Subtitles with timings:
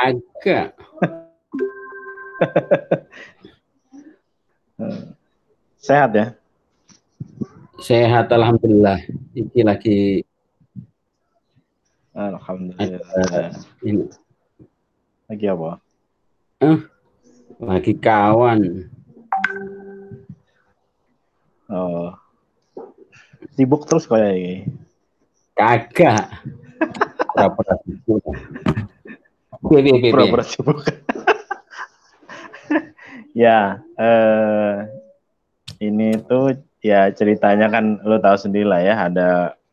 [0.00, 0.72] Kagak.
[5.76, 6.32] Sehat ya?
[7.84, 8.96] Sehat alhamdulillah.
[9.36, 10.24] Iki lagi
[12.16, 13.52] Alhamdulillah.
[13.84, 14.08] ini
[15.28, 15.76] Lagi apa?
[17.60, 18.88] lagi kawan.
[21.68, 22.16] Oh.
[23.52, 24.64] Sibuk terus kayak ini.
[25.52, 26.40] Kagak.
[29.64, 30.12] piye?
[30.12, 30.84] Pura-pura sibuk.
[33.44, 34.74] ya, eh
[35.80, 39.28] ini tuh ya ceritanya kan lo tahu sendiri lah ya ada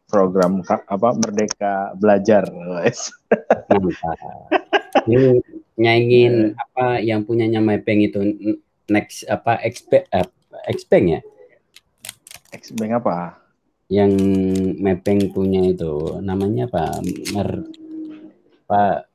[0.08, 3.12] program apa Merdeka Belajar, guys.
[3.72, 4.20] Mantap.
[5.08, 5.40] Ini
[5.78, 8.20] nyaingin apa yang punyanya Mepeng itu
[8.88, 10.08] next apa expect
[10.68, 11.20] expect ya
[12.56, 13.48] X-Bank apa?
[13.88, 14.12] yang
[14.84, 17.00] Mepeng punya itu namanya apa
[17.32, 17.72] mer
[18.68, 19.07] apa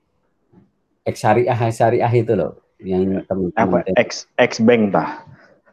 [1.03, 2.53] X syariah syariah itu loh
[2.83, 3.27] yang Apa?
[3.27, 5.27] teman-teman X X-Bank tah?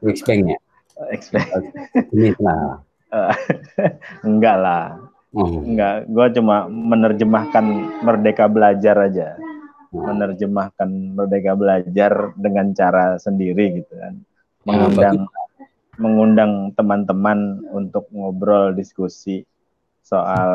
[0.05, 0.59] expect ya
[1.15, 1.47] X-Bank.
[2.13, 2.79] ini lah
[4.27, 5.01] Enggak lah.
[5.33, 7.65] oh, Enggak, gua cuma menerjemahkan
[8.05, 9.33] Merdeka Belajar aja.
[9.93, 10.05] oh.
[10.05, 14.13] Menerjemahkan Merdeka Belajar dengan cara sendiri gitu kan.
[14.67, 15.17] Ya, Mengundang
[15.99, 19.43] mengundang teman-teman untuk ngobrol diskusi
[19.99, 20.49] soal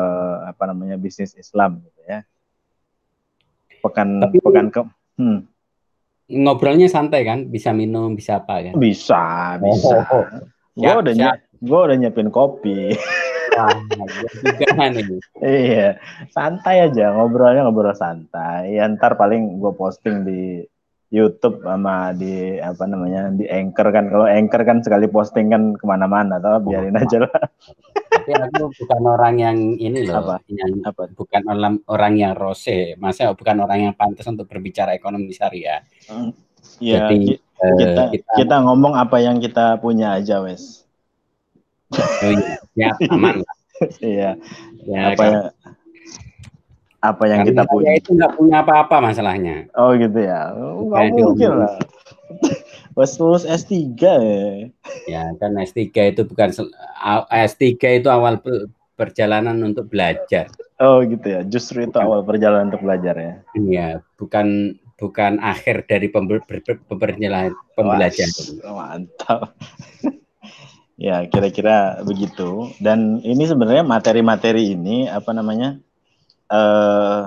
[0.47, 2.25] apa namanya bisnis Islam gitu ya.
[3.85, 4.81] Pekan Tapi- pekan ke
[5.21, 5.39] hmm,
[6.25, 9.95] ngobrolnya santai kan bisa minum bisa apa kan bisa bisa.
[10.09, 10.25] Oh, oh,
[10.75, 11.35] Gua Siap, udah siap.
[11.63, 12.91] gua udah nyiapin kopi.
[13.55, 14.03] Wah, iya
[14.43, 15.19] juga nih.
[15.39, 15.89] Iya,
[16.27, 18.75] santai aja ngobrolnya ngobrol santai.
[18.75, 20.59] Ya, ntar paling gue posting di
[21.15, 24.11] YouTube sama di apa namanya di Anchor kan.
[24.11, 27.31] Kalau Anchor kan sekali posting kan ke mana-mana, atau biarin aja lah.
[28.11, 30.35] Tapi aku bukan orang yang ini loh, Apa?
[30.51, 31.07] yang Apa?
[31.15, 35.79] bukan orang orang yang rose, masa bukan orang yang pantas untuk berbicara ekonomi syariah.
[36.83, 40.83] Ya, Jadi, ki- kita, Eh, kita, kita ngomong apa yang kita punya aja, wes.
[41.95, 43.39] oh iya, siap, aman.
[44.03, 44.39] Iya.
[44.87, 45.54] Ya, apa kan-
[47.01, 47.91] apa yang karena kita punya?
[47.97, 49.67] itu nggak punya apa-apa masalahnya.
[49.75, 50.53] Oh gitu ya.
[50.55, 51.75] Nggak mungkin lah.
[52.97, 53.75] Wes lulus S3
[54.23, 54.71] ya.
[55.05, 60.47] Ya kan S3 itu bukan sel- a- S3 itu awal pe- perjalanan untuk belajar.
[60.79, 61.41] Oh gitu ya.
[61.43, 63.33] Justru itu awal perjalanan untuk belajar ya.
[63.55, 68.31] Iya, bukan bukan akhir dari pembelajaran pembelajaran.
[68.79, 69.59] Mantap.
[70.95, 72.71] ya, kira-kira begitu.
[72.79, 75.83] Dan ini sebenarnya materi-materi ini apa namanya?
[76.51, 77.21] Eh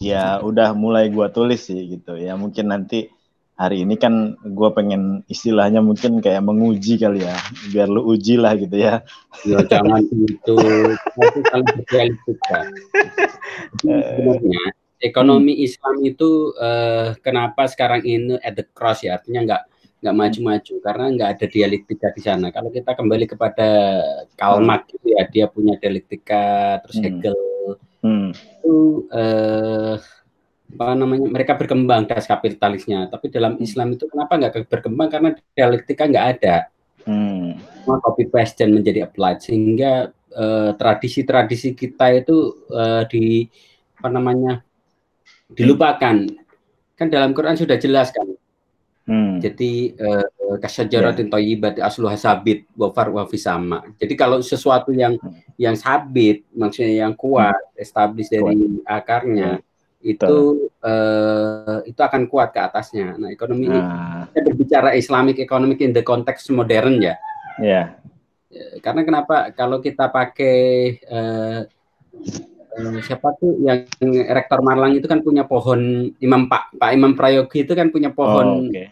[0.00, 2.16] ya udah mulai gua tulis sih gitu.
[2.16, 3.12] Ya mungkin nanti
[3.60, 7.36] hari ini kan gua pengen istilahnya mungkin kayak menguji kali ya.
[7.72, 9.04] Biar lu uji lah gitu ya.
[9.44, 10.54] Ya jangan itu, itu
[11.44, 11.64] kalau.
[11.68, 12.16] Jadi
[13.84, 14.64] Sebenarnya
[15.00, 19.62] ekonomi Islam itu eh, kenapa sekarang ini at the cross ya artinya nggak
[20.00, 22.48] nggak maju-maju karena nggak ada dialektika di sana.
[22.48, 23.68] Kalau kita kembali kepada
[24.36, 27.20] Karl Marx gitu ya dia punya dialektika terus Hmm.
[27.20, 27.49] Hegel Hmm.
[28.02, 29.96] Itu eh,
[30.70, 33.10] apa namanya mereka berkembang das kapitalisnya.
[33.10, 33.64] Tapi dalam Hmm.
[33.64, 35.08] Islam itu kenapa nggak berkembang?
[35.10, 36.56] Karena dialektika nggak ada.
[37.04, 37.56] Hmm.
[37.84, 39.42] copy paste dan menjadi applied.
[39.42, 43.24] Sehingga eh, tradisi-tradisi kita itu eh, di
[43.98, 44.62] apa namanya
[45.50, 46.16] dilupakan.
[46.94, 48.28] Kan dalam Quran sudah jelas kan
[49.10, 49.42] Hmm.
[49.42, 50.26] jadi eh,
[50.62, 53.82] kasyajaratin thayyibat asluha sabit wa farwa sama.
[53.98, 55.18] Jadi kalau sesuatu yang
[55.58, 59.58] yang sabit maksudnya yang kuat established dari akarnya
[59.98, 63.18] itu eh, itu akan kuat ke atasnya.
[63.18, 67.18] Nah ekonomi ini Nah, kita berbicara Islamic economic in the context modern ya.
[67.58, 67.98] Ya.
[68.46, 69.50] Eh, karena kenapa?
[69.58, 70.58] Kalau kita pakai
[71.02, 71.60] eh,
[73.02, 73.84] siapa tuh yang
[74.30, 78.16] rektor Malang itu kan punya pohon Imam Pak Pak Imam Prayogi itu kan punya Oh,
[78.16, 78.78] pohon oke.
[78.78, 78.88] eh,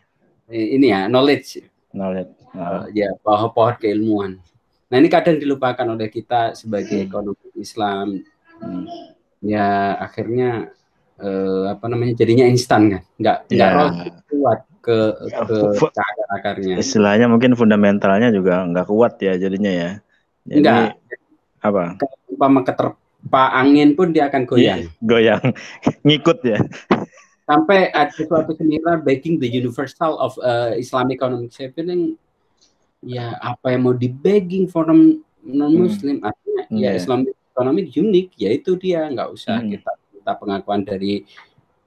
[0.50, 2.32] ini ya knowledge Knowledge.
[2.52, 4.36] Eh, ya pohon pohon keilmuan.
[4.88, 7.06] Nah ini kadang dilupakan oleh kita sebagai Hmm.
[7.08, 8.06] ekonomi Islam
[8.60, 8.84] hmm.
[9.40, 10.68] ya akhirnya
[11.18, 13.90] eh, apa namanya jadinya instan kan nggak nggak roh
[14.28, 14.98] kuat ke
[15.28, 19.90] Ya, ke, ke akar-akarnya istilahnya mungkin fundamentalnya juga nggak kuat ya jadinya ya.
[20.48, 20.96] Jadi Enggak.
[21.60, 21.84] apa?
[22.30, 25.42] umpama keterpa angin pun dia akan goyang Iya, goyang,
[26.06, 26.56] ngikut ya.
[27.48, 32.14] Sampai ada suatu seminar baking the universal of uh, Islamic economic bilang
[33.00, 35.16] ya apa yang mau di begging for non
[35.72, 37.00] muslim artinya ya Iya.
[37.00, 39.70] Islamic economic unik ya itu dia nggak usah Hmm.
[39.72, 41.24] kita kita pengakuan dari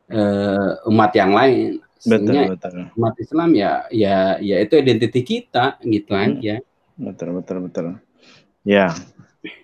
[0.10, 2.90] eh, umat yang lain Betul, betul.
[2.98, 6.42] umat Islam ya ya ya itu identiti kita gitu Hmm.
[6.42, 6.56] aja
[6.98, 7.86] Betul, betul, betul.
[8.62, 8.94] Ya.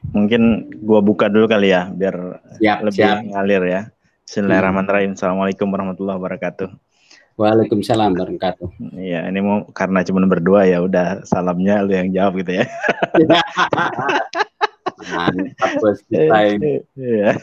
[0.09, 3.81] Mungkin gua buka dulu kali ya biar siap lebih siap ngalir ya.
[4.27, 5.15] Bismillahirrahmanirrahim.
[5.15, 6.68] Assalamualaikum warahmatullahi wabarakatuh.
[7.39, 8.68] Waalaikumsalam warahmatullahi wabarakatuh.
[9.00, 12.68] Iya, ini mau karena cuma berdua ya udah salamnya lu yang jawab gitu ya.
[15.15, 16.83] Mantap bos kita ini.
[17.00, 17.39] Iya.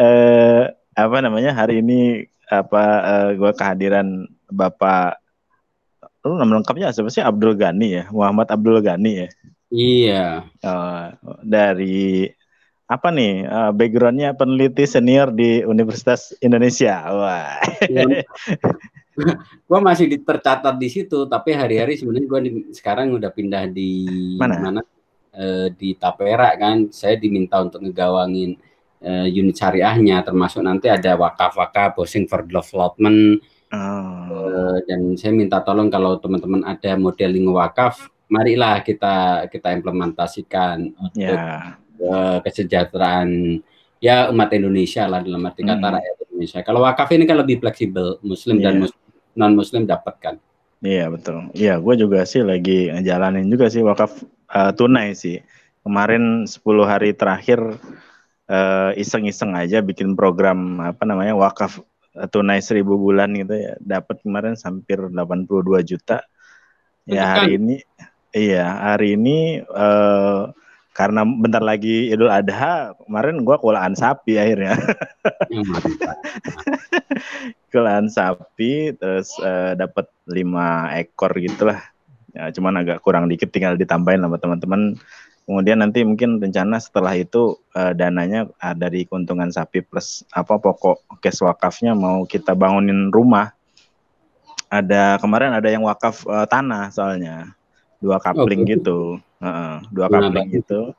[0.00, 0.62] Eh,
[0.96, 5.20] apa namanya hari ini apa eh, gue kehadiran Bapak
[6.24, 9.28] lu nama lengkapnya siapa sih Abdul Ghani ya Muhammad Abdul Ghani ya
[9.68, 10.24] iya
[10.64, 11.04] oh,
[11.44, 12.32] dari
[12.84, 17.04] apa nih uh, backgroundnya peneliti senior di Universitas Indonesia?
[17.08, 17.60] Wah.
[19.14, 22.40] Ya, gue masih tercatat di situ tapi hari-hari sebenarnya gue
[22.74, 24.02] sekarang udah pindah di
[24.34, 24.82] mana, mana?
[25.30, 26.90] Uh, di Tapera kan.
[26.90, 28.58] Saya diminta untuk ngegawangin
[29.06, 33.38] uh, unit syariahnya termasuk nanti ada wakaf-wakaf posing for development.
[33.70, 34.34] Oh.
[34.34, 40.90] Uh, dan saya minta tolong kalau teman-teman ada modeling wakaf, marilah kita kita implementasikan.
[40.90, 41.78] Untuk yeah.
[42.02, 43.60] Uh, kesejahteraan
[44.02, 45.94] ya umat Indonesia lah dalam arti kata hmm.
[45.98, 46.60] rakyat Indonesia.
[46.66, 48.72] Kalau wakaf ini kan lebih fleksibel, Muslim yeah.
[48.72, 48.88] dan iya.
[49.38, 50.36] non Muslim dapatkan.
[50.84, 51.48] Iya betul.
[51.56, 54.20] Iya, gue juga sih lagi ngejalanin juga sih wakaf
[54.52, 55.40] uh, tunai sih.
[55.84, 57.60] Kemarin 10 hari terakhir
[59.00, 61.80] iseng-iseng uh, aja bikin program apa namanya wakaf
[62.28, 66.22] tunai seribu bulan gitu ya dapat kemarin hampir 82 juta
[67.08, 67.76] ya hari ini
[68.30, 70.54] iya hari ini uh,
[70.94, 74.78] karena bentar lagi Idul Adha kemarin gua kulaan sapi akhirnya.
[77.74, 81.82] Kulaan sapi terus uh, dapat lima ekor gitulah.
[82.30, 84.94] Ya cuman agak kurang dikit tinggal ditambahin sama teman-teman.
[85.44, 91.18] Kemudian nanti mungkin rencana setelah itu uh, dananya uh, dari keuntungan sapi plus apa pokok
[91.18, 93.50] cash wakafnya mau kita bangunin rumah.
[94.70, 97.58] Ada kemarin ada yang wakaf uh, tanah soalnya
[98.04, 98.98] dua kapling oh, gitu,
[99.40, 100.92] uh, dua kapling gitu.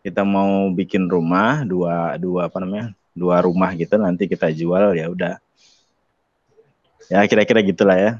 [0.00, 5.12] Kita mau bikin rumah dua dua apa namanya dua rumah gitu nanti kita jual ya
[5.12, 5.36] udah.
[7.12, 8.12] Ya kira-kira gitulah ya.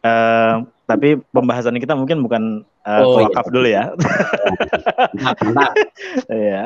[0.00, 2.42] Uh, tapi pembahasan kita mungkin bukan
[2.82, 3.52] uh, oh, wakaf iya.
[3.52, 3.84] dulu ya.
[6.50, 6.62] ya.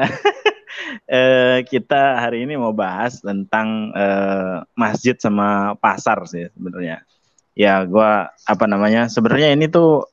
[1.11, 7.05] uh, kita hari ini mau bahas tentang uh, masjid sama pasar sih sebenarnya.
[7.55, 9.07] Ya, gua apa namanya?
[9.07, 10.09] Sebenarnya ini tuh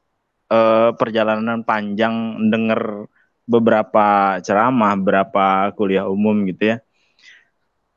[0.51, 3.07] uh, perjalanan panjang denger
[3.47, 6.77] beberapa ceramah, beberapa kuliah umum gitu ya.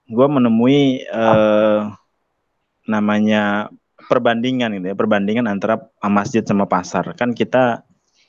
[0.06, 1.90] Gua menemui uh,
[2.86, 3.72] namanya
[4.06, 7.12] perbandingan gitu ya, perbandingan antara masjid sama pasar.
[7.18, 7.82] Kan kita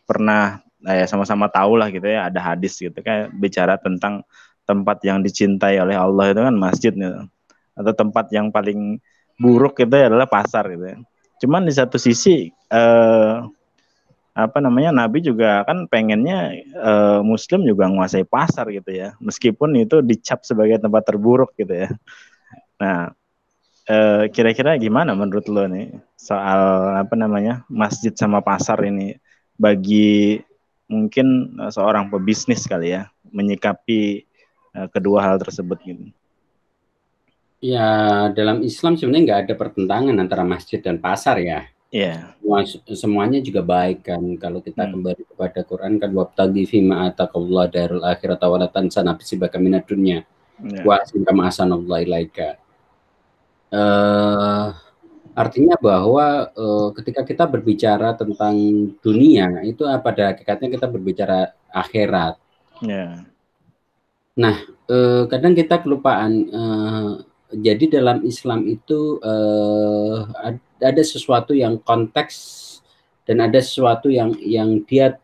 [0.10, 4.26] pernah ya sama-sama tahu lah gitu ya, ada hadis gitu kayak bicara tentang
[4.66, 7.22] tempat yang dicintai oleh Allah itu kan masjid gitu.
[7.76, 8.98] Atau tempat yang paling
[9.36, 10.98] buruk itu adalah pasar gitu ya.
[11.44, 13.34] Cuman di satu sisi eh,
[14.36, 20.04] apa namanya Nabi juga kan pengennya eh, Muslim juga menguasai pasar gitu ya, meskipun itu
[20.04, 21.90] dicap sebagai tempat terburuk gitu ya.
[22.76, 23.16] Nah,
[23.86, 29.14] Eh, kira-kira gimana menurut lo nih soal apa namanya masjid sama pasar ini
[29.62, 30.42] bagi
[30.90, 34.26] mungkin uh, seorang pebisnis kali ya menyikapi
[34.74, 36.02] uh, kedua hal tersebut gitu.
[37.62, 41.70] Ya dalam Islam sebenarnya nggak ada pertentangan antara masjid dan pasar ya.
[41.96, 42.36] Yeah.
[42.92, 44.92] semuanya juga baik kan kalau kita hmm.
[45.00, 50.28] kembali kepada Quran kan wabtaghi fima ataqallahu darul akhirat wa la tansa nafsaka minad dunya.
[50.60, 50.84] Yeah.
[50.84, 51.48] Wa kama
[52.04, 52.60] ilaika
[53.72, 54.76] uh,
[55.32, 58.56] artinya bahwa uh, ketika kita berbicara tentang
[59.00, 62.36] dunia itu pada hakikatnya kita berbicara akhirat.
[62.84, 63.24] Yeah.
[64.36, 66.32] Nah, uh, kadang kita kelupaan.
[66.52, 67.24] Uh,
[67.56, 70.28] jadi dalam Islam itu uh,
[70.80, 72.36] ada sesuatu yang konteks
[73.26, 75.18] dan ada sesuatu yang yang dia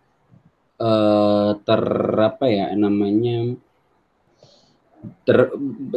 [0.82, 1.82] uh, ter
[2.18, 3.56] apa ya namanya
[5.26, 5.38] ter,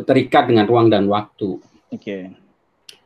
[0.05, 1.61] terikat dengan ruang dan waktu.
[1.93, 1.97] Oke.
[1.97, 2.23] Okay.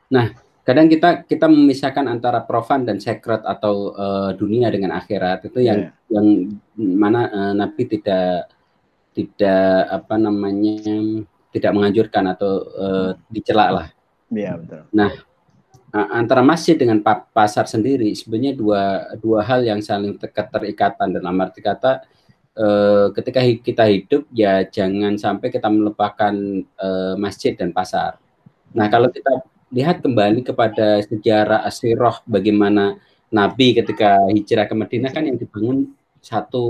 [0.09, 0.33] Nah,
[0.65, 5.93] kadang kita kita memisahkan antara profan dan sacred atau uh, dunia dengan akhirat itu yang
[5.93, 6.13] yeah.
[6.13, 6.27] yang
[6.77, 8.51] mana uh, Nabi tidak
[9.13, 11.25] tidak apa namanya
[11.55, 13.87] tidak menganjurkan atau uh, dicela lah.
[14.29, 14.83] Iya betul.
[14.93, 15.11] Nah,
[15.93, 17.01] antara masjid dengan
[17.33, 18.83] pasar sendiri sebenarnya dua
[19.17, 22.05] dua hal yang saling keterikatan dan arti kata
[22.61, 26.35] uh, ketika kita hidup ya jangan sampai kita melupakan
[26.77, 28.21] uh, masjid dan pasar.
[28.77, 29.41] Nah, kalau kita
[29.73, 36.65] lihat kembali kepada sejarah Asiroh bagaimana Nabi ketika hijrah ke Madinah kan yang dibangun satu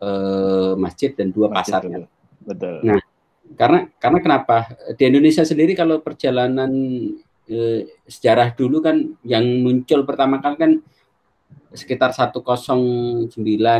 [0.00, 2.02] uh, masjid dan dua masjid pasar kan.
[2.44, 2.76] Betul.
[2.84, 3.00] Nah,
[3.56, 4.56] karena karena kenapa
[4.98, 6.70] di Indonesia sendiri kalau perjalanan
[7.48, 10.72] uh, sejarah dulu kan yang muncul pertama kali kan
[11.72, 13.28] sekitar 109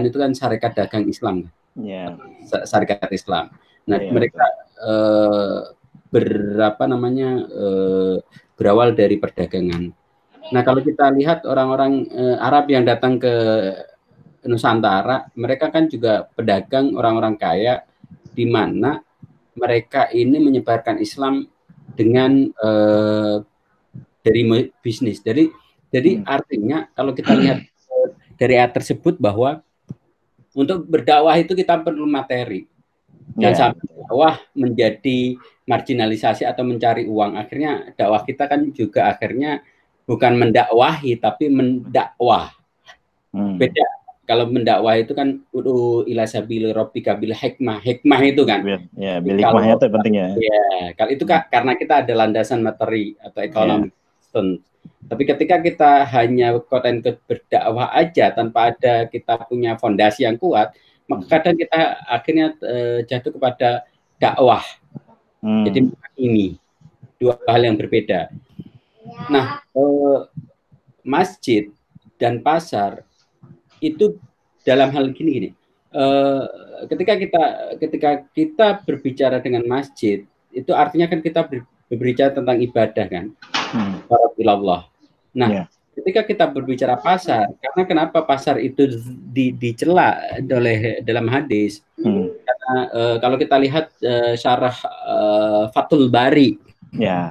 [0.09, 1.49] itu kan Syarikat Dagang Islam.
[1.79, 2.17] Yeah.
[2.45, 3.49] Syarikat Islam.
[3.89, 4.45] Nah, yeah, mereka
[4.85, 5.73] uh,
[6.13, 8.17] berapa namanya uh,
[8.57, 9.93] berawal dari perdagangan.
[10.49, 13.33] Nah, kalau kita lihat orang-orang uh, Arab yang datang ke
[14.49, 17.85] Nusantara, mereka kan juga pedagang orang-orang kaya
[18.33, 19.01] di mana
[19.59, 21.45] mereka ini menyebarkan Islam
[21.99, 23.43] dengan uh,
[24.23, 24.43] dari
[24.79, 25.19] bisnis.
[25.21, 25.51] Jadi
[25.91, 26.25] jadi hmm.
[26.25, 27.67] artinya kalau kita lihat
[28.39, 29.61] dari ayat tersebut bahwa
[30.55, 32.71] untuk berdakwah itu kita perlu materi.
[33.39, 33.59] Dan yeah.
[33.59, 35.37] sampai dakwah menjadi
[35.69, 37.37] marginalisasi atau mencari uang.
[37.37, 39.61] Akhirnya dakwah kita kan juga akhirnya
[40.09, 42.57] bukan mendakwahi tapi mendakwah.
[43.35, 43.61] Hmm.
[43.61, 43.98] Beda
[44.29, 47.81] kalau mendakwah itu kan udu ila sabil rabbika bil hikmah.
[47.81, 48.61] Hikmah itu kan.
[48.61, 50.27] Ya, yeah, bil hikmahnya itu pentingnya.
[50.37, 53.89] Ya, kalau itu kan karena kita ada landasan materi atau ekonomi.
[53.89, 54.61] Yeah.
[55.09, 60.77] Tapi ketika kita hanya konten berdakwah aja tanpa ada kita punya fondasi yang kuat,
[61.09, 61.33] maka hmm.
[61.33, 63.89] kadang kita akhirnya uh, jatuh kepada
[64.21, 64.61] dakwah.
[65.41, 65.65] Hmm.
[65.65, 65.89] Jadi
[66.21, 66.61] ini
[67.17, 68.29] dua hal yang berbeda.
[69.33, 70.29] Nah, uh,
[71.01, 71.73] masjid
[72.21, 73.09] dan pasar
[73.81, 74.19] itu
[74.67, 75.51] dalam hal gini gini.
[75.89, 76.45] Uh,
[76.85, 77.43] ketika kita
[77.81, 81.49] ketika kita berbicara dengan masjid itu artinya kan kita
[81.89, 83.27] berbicara tentang ibadah kan.
[83.73, 84.05] Hmm.
[84.49, 84.87] Allah.
[85.35, 85.67] Nah, yeah.
[85.99, 88.87] ketika kita berbicara pasar, karena kenapa pasar itu
[89.29, 91.85] di, dicela oleh dalam hadis?
[91.99, 92.33] Hmm.
[92.33, 96.57] Karena uh, kalau kita lihat uh, syarah uh, Fatul Bari,
[96.97, 97.03] ya.
[97.03, 97.29] Yeah.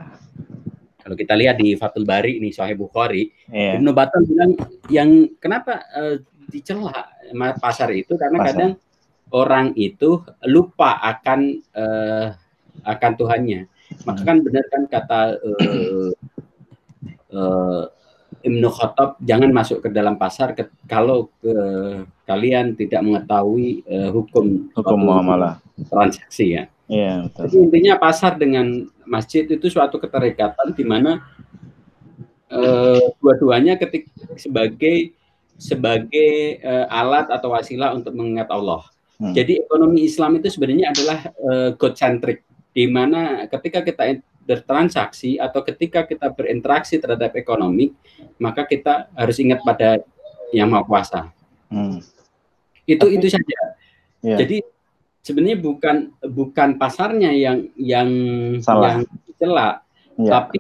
[1.01, 3.79] Kalau kita lihat di Fatul Bari ini Sahih Bukhari, yeah.
[3.79, 4.51] Ibnu Battal bilang
[4.91, 7.11] yang kenapa uh, dicela
[7.59, 8.47] pasar itu karena pasar.
[8.55, 8.71] kadang
[9.31, 11.39] orang itu lupa akan
[11.75, 12.27] uh,
[12.87, 13.67] akan Tuhannya.
[14.03, 16.11] Maka kan benar kan kata uh,
[17.31, 17.83] uh,
[18.43, 21.51] Ibnu Khattab jangan masuk ke dalam pasar ke, kalau ke,
[22.27, 26.63] kalian tidak mengetahui uh, hukum hukum muamalah transaksi ya.
[26.87, 27.43] Iya, betul.
[27.43, 31.19] Jadi intinya pasar dengan masjid itu suatu keterikatan di mana
[32.51, 34.07] uh, dua-duanya ketik
[34.39, 35.16] sebagai
[35.57, 38.85] sebagai uh, alat atau wasilah untuk mengingat Allah.
[39.17, 39.33] Hmm.
[39.33, 42.45] Jadi ekonomi Islam itu sebenarnya adalah uh, God centric
[42.77, 47.91] di mana ketika kita bertransaksi atau ketika kita berinteraksi terhadap ekonomi,
[48.39, 49.99] maka kita harus ingat pada
[50.55, 51.21] yang maha kuasa.
[51.67, 51.99] Hmm.
[52.87, 53.59] Itu Tapi, itu saja.
[54.23, 54.39] Yeah.
[54.39, 54.57] Jadi
[55.25, 58.09] sebenarnya bukan bukan pasarnya yang yang
[58.63, 58.87] Salah.
[58.87, 58.99] yang
[59.35, 59.75] celak,
[60.15, 60.31] yeah.
[60.31, 60.57] tapi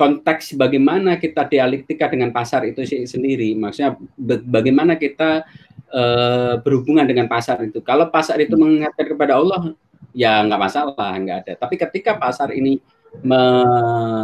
[0.00, 3.52] konteks bagaimana kita dialektika dengan pasar itu sendiri.
[3.52, 4.00] Maksudnya
[4.48, 5.44] bagaimana kita
[5.92, 7.84] uh, berhubungan dengan pasar itu.
[7.84, 9.76] Kalau pasar itu mengingatkan kepada Allah,
[10.16, 11.52] ya nggak masalah, nggak ada.
[11.60, 12.80] Tapi ketika pasar ini
[13.20, 13.42] me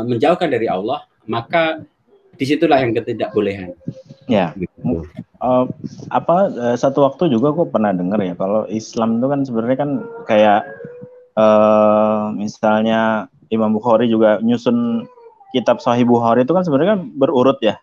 [0.08, 1.84] menjauhkan dari Allah, maka
[2.40, 3.76] di situlah yang ketidakbolehan.
[4.32, 4.56] Ya.
[4.56, 5.04] Gitu.
[5.44, 5.68] Uh,
[6.08, 9.90] apa uh, satu waktu juga aku pernah dengar ya kalau Islam itu kan sebenarnya kan
[10.24, 10.62] kayak
[11.36, 15.04] uh, misalnya Imam Bukhari juga nyusun
[15.54, 17.78] kitab Sahih Bukhari itu kan sebenarnya kan berurut ya.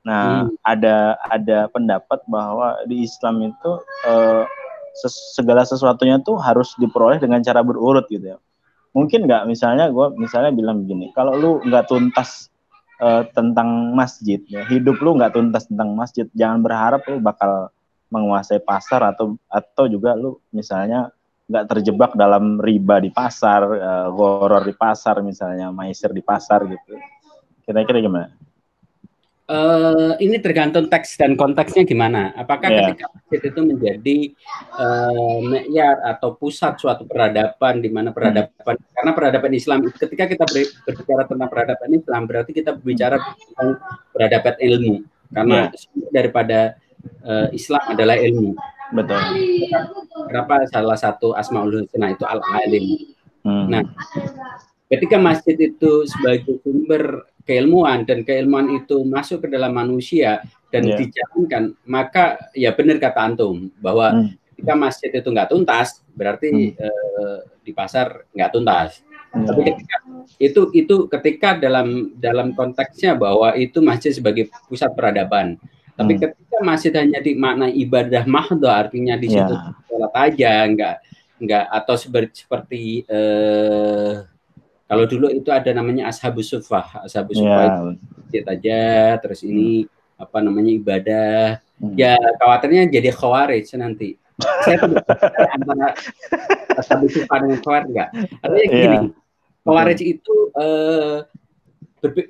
[0.00, 0.56] Nah, hmm.
[0.64, 3.70] ada ada pendapat bahwa di Islam itu
[4.08, 4.48] uh,
[5.36, 8.38] segala sesuatunya tuh harus diperoleh dengan cara berurut gitu ya.
[8.96, 12.50] Mungkin nggak misalnya gue misalnya bilang begini, kalau lu nggak tuntas
[12.98, 17.70] uh, tentang masjid, ya, hidup lu nggak tuntas tentang masjid, jangan berharap lu bakal
[18.10, 21.14] menguasai pasar atau atau juga lu misalnya
[21.50, 26.94] nggak terjebak dalam riba di pasar, uh, goror di pasar misalnya, maiser di pasar gitu.
[27.66, 28.30] Kira-kira gimana?
[29.50, 32.30] Uh, ini tergantung teks dan konteksnya gimana.
[32.38, 32.94] Apakah yeah.
[32.94, 34.18] ketika masjid itu menjadi
[34.78, 38.94] uh, me'yar atau pusat suatu peradaban di mana peradaban hmm.
[38.94, 40.46] karena peradaban Islam ketika kita
[40.86, 43.70] berbicara tentang peradaban Islam berarti kita berbicara tentang
[44.14, 44.94] peradaban ilmu
[45.34, 46.10] karena yeah.
[46.14, 46.78] daripada
[47.24, 48.56] uh, Islam adalah ilmu.
[48.90, 49.22] Betul.
[50.28, 53.14] Kenapa salah satu asmaul husna itu al-alim.
[53.46, 53.66] Hmm.
[53.70, 53.82] Nah,
[54.90, 60.98] ketika masjid itu sebagai sumber keilmuan dan keilmuan itu masuk ke dalam manusia dan yeah.
[60.98, 64.54] dijalankan, maka ya benar kata antum bahwa hmm.
[64.54, 66.78] ketika masjid itu nggak tuntas, berarti hmm.
[66.78, 69.02] eh, di pasar nggak tuntas.
[69.30, 69.46] Hmm.
[69.46, 69.96] Tapi ketika
[70.42, 75.56] itu itu ketika dalam dalam konteksnya bahwa itu masjid sebagai pusat peradaban.
[76.00, 76.20] Tapi hmm.
[76.24, 79.76] ketika masjid hanya di makna ibadah mahdo artinya di situ yeah.
[79.84, 80.94] sholat aja, nggak
[81.40, 84.24] nggak atau seperti seperti eh,
[84.88, 87.04] kalau dulu itu ada namanya ashabus sufah.
[87.04, 87.92] Ashabus sufah
[88.32, 88.40] yeah.
[88.40, 88.80] itu aja
[89.20, 90.24] terus ini hmm.
[90.24, 91.44] apa namanya ibadah.
[91.76, 91.94] Hmm.
[92.00, 94.16] Ya khawatirnya jadi khawarij nanti.
[94.64, 94.96] Saya tuh
[95.52, 95.92] antara
[96.80, 98.08] ashabus sufah dengan khawarij enggak.
[98.40, 98.80] Artinya yeah.
[98.80, 98.98] gini.
[99.68, 100.12] Khawarij hmm.
[100.16, 101.16] itu uh,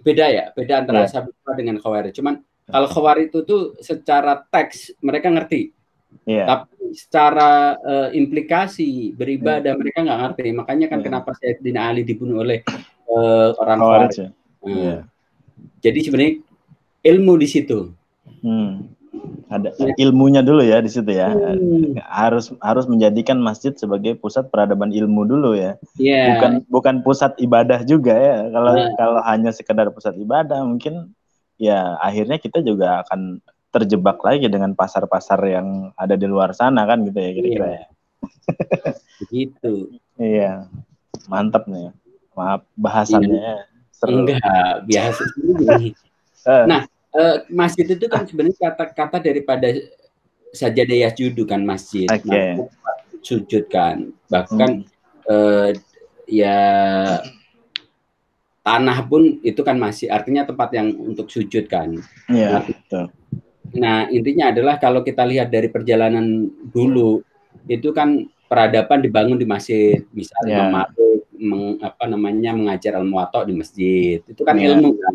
[0.03, 1.09] beda ya, beda antara yeah.
[1.09, 2.13] ashabus sufah dengan khawarij.
[2.19, 5.75] Cuman kalau khawarij itu tuh secara teks mereka ngerti
[6.29, 6.47] Yeah.
[6.47, 9.79] Tapi secara uh, implikasi beribadah yeah.
[9.79, 10.43] mereka nggak ngerti.
[10.53, 11.07] Makanya kan yeah.
[11.07, 12.63] kenapa Sayyidina Ali dibunuh oleh
[13.09, 14.15] uh, orang Khawarij.
[14.15, 14.29] Ya.
[14.61, 15.01] Uh, yeah.
[15.81, 16.35] Jadi sebenarnya
[17.07, 17.79] ilmu di situ.
[18.45, 18.93] Hmm.
[19.51, 21.35] Ada ilmunya dulu ya di situ ya.
[21.35, 21.99] Hmm.
[22.07, 25.81] Harus harus menjadikan masjid sebagai pusat peradaban ilmu dulu ya.
[25.99, 26.37] Yeah.
[26.37, 28.37] Bukan bukan pusat ibadah juga ya.
[28.53, 28.95] Kalau yeah.
[28.95, 31.11] kalau hanya sekedar pusat ibadah mungkin
[31.61, 37.05] ya akhirnya kita juga akan terjebak lagi dengan pasar-pasar yang ada di luar sana kan
[37.07, 37.87] gitu ya kira-kira ya.
[39.23, 39.73] Begitu.
[40.19, 40.67] iya.
[41.31, 41.95] Mantap nih.
[42.35, 43.39] Maaf bahasannya.
[43.39, 43.57] Iya.
[43.95, 44.25] Seru.
[44.25, 45.93] Enggak, biasa sih.
[46.41, 46.65] Eh.
[46.65, 49.77] nah, uh, masjid itu kan sebenarnya kata-kata daripada
[50.57, 52.09] saja daya judu kan masjid.
[52.09, 52.57] Okay.
[52.57, 52.65] Nah,
[53.21, 54.09] sujud kan.
[54.33, 55.29] Bahkan hmm.
[55.29, 55.69] uh,
[56.25, 56.57] ya
[58.61, 61.97] tanah pun itu kan masih artinya tempat yang untuk sujud kan.
[62.29, 63.09] Iya, nah,
[63.71, 67.23] Nah, intinya adalah kalau kita lihat dari perjalanan dulu
[67.71, 70.87] itu kan peradaban dibangun di masjid, misalnya yeah.
[71.39, 74.19] meng, apa namanya mengajar ilmu watok di masjid.
[74.27, 74.75] Itu kan yeah.
[74.75, 75.15] ilmu kan.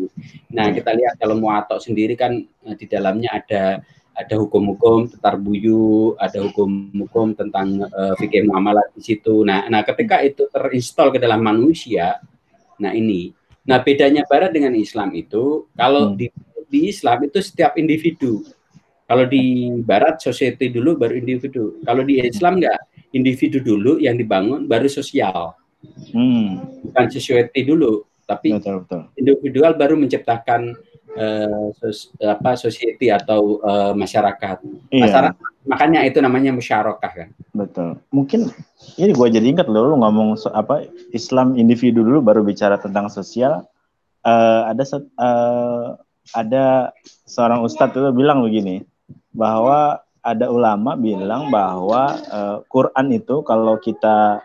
[0.56, 3.84] Nah, kita lihat kalau muatok sendiri kan eh, di dalamnya ada
[4.16, 9.44] ada hukum-hukum tetar buyu, ada hukum-hukum tentang uh, fikih muamalah di situ.
[9.44, 12.16] Nah, nah ketika itu terinstall ke dalam manusia,
[12.80, 13.32] nah ini.
[13.66, 16.16] Nah, bedanya barat dengan Islam itu kalau hmm.
[16.16, 16.26] di
[16.70, 18.42] di Islam itu setiap individu.
[19.06, 21.78] Kalau di Barat society dulu baru individu.
[21.86, 22.78] Kalau di Islam enggak,
[23.14, 25.54] individu dulu yang dibangun baru sosial.
[26.10, 26.66] Hmm.
[26.90, 29.02] Bukan society dulu, tapi betul, betul.
[29.14, 30.74] individual baru menciptakan
[31.16, 34.62] uh, sos, apa society atau uh, masyarakat.
[34.92, 35.04] Iya.
[35.08, 35.46] Masyarakat.
[35.66, 37.28] Makanya itu namanya musyarakah kan.
[37.50, 37.98] Betul.
[38.14, 38.54] Mungkin
[39.00, 43.10] ini gue jadi ingat loh lu ngomong so, apa Islam individu dulu baru bicara tentang
[43.10, 43.66] sosial.
[44.22, 44.84] Uh, ada
[45.18, 45.86] uh,
[46.34, 46.90] ada
[47.26, 48.82] seorang ustadz itu bilang begini
[49.30, 54.42] bahwa ada ulama bilang bahwa uh, Quran itu kalau kita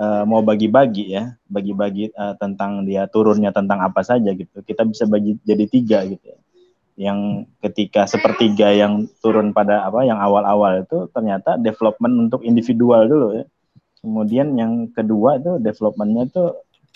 [0.00, 5.04] uh, mau bagi-bagi ya bagi-bagi uh, tentang dia turunnya tentang apa saja gitu kita bisa
[5.04, 6.38] bagi jadi tiga gitu ya.
[6.96, 13.28] yang ketika sepertiga yang turun pada apa yang awal-awal itu ternyata development untuk individual dulu
[13.36, 13.44] ya
[14.00, 16.44] kemudian yang kedua itu developmentnya itu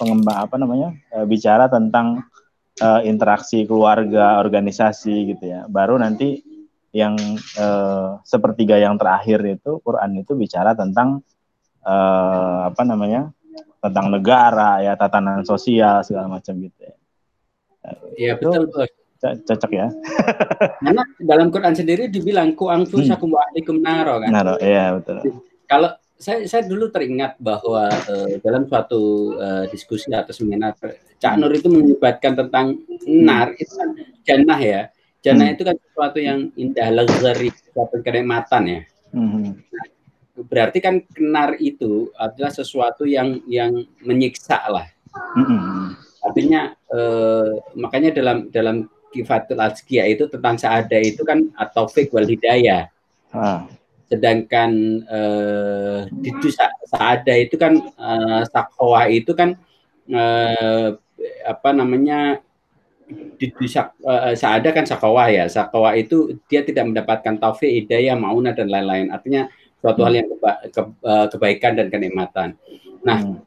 [0.00, 2.24] pengembang apa namanya uh, bicara tentang
[2.80, 5.68] uh, interaksi keluarga, organisasi gitu ya.
[5.68, 6.40] Baru nanti
[6.90, 7.14] yang
[7.54, 11.22] uh, sepertiga yang terakhir itu Quran itu bicara tentang
[11.84, 13.32] uh, apa namanya?
[13.80, 16.94] tentang negara ya, tatanan sosial segala macam gitu ya.
[18.16, 18.68] Iya betul.
[19.20, 19.88] Cocok ya.
[20.84, 23.44] Karena dalam Quran sendiri dibilang ku angfu sakum wa
[23.80, 24.30] naro kan.
[24.32, 25.44] Naro, iya betul.
[25.64, 30.76] Kalau saya saya dulu teringat bahwa uh, dalam suatu uh, diskusi atau seminar
[31.20, 33.88] Cak Nur itu menyebutkan tentang nar itu kan
[34.24, 34.82] jannah ya.
[35.20, 35.54] Jannah hmm.
[35.56, 38.80] itu kan sesuatu yang indah, luxury, suatu kenikmatan ya.
[39.12, 39.52] Hmm.
[39.68, 39.86] Nah,
[40.46, 44.86] berarti kan kenar itu adalah sesuatu yang yang menyiksa lah.
[45.36, 45.96] Hmm.
[46.20, 48.76] Artinya eh, makanya dalam dalam
[49.10, 52.86] kifatul azkiyah itu tentang saada itu kan atau fik wal hidayah.
[53.34, 53.66] Ah
[54.10, 54.70] sedangkan
[55.06, 56.30] uh, di
[56.90, 59.54] saada itu kan uh, sakwa itu kan
[60.10, 60.98] uh,
[61.46, 62.42] apa namanya
[63.38, 68.50] di dusa uh, saada kan sakwa ya sakwa itu dia tidak mendapatkan taufik hidayah mauna
[68.50, 69.46] dan lain-lain artinya
[69.80, 72.56] suatu hal yang keba ke, uh, kebaikan dan kenikmatan
[73.00, 73.40] nah hmm.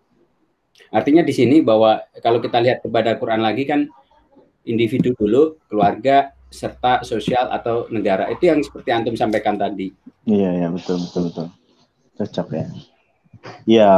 [0.90, 3.86] artinya di sini bahwa kalau kita lihat kepada Quran lagi kan
[4.64, 9.90] individu dulu keluarga serta sosial atau negara itu yang seperti antum sampaikan tadi.
[10.30, 11.48] Iya ya betul betul betul
[12.22, 12.66] cocok ya.
[13.66, 13.92] Ya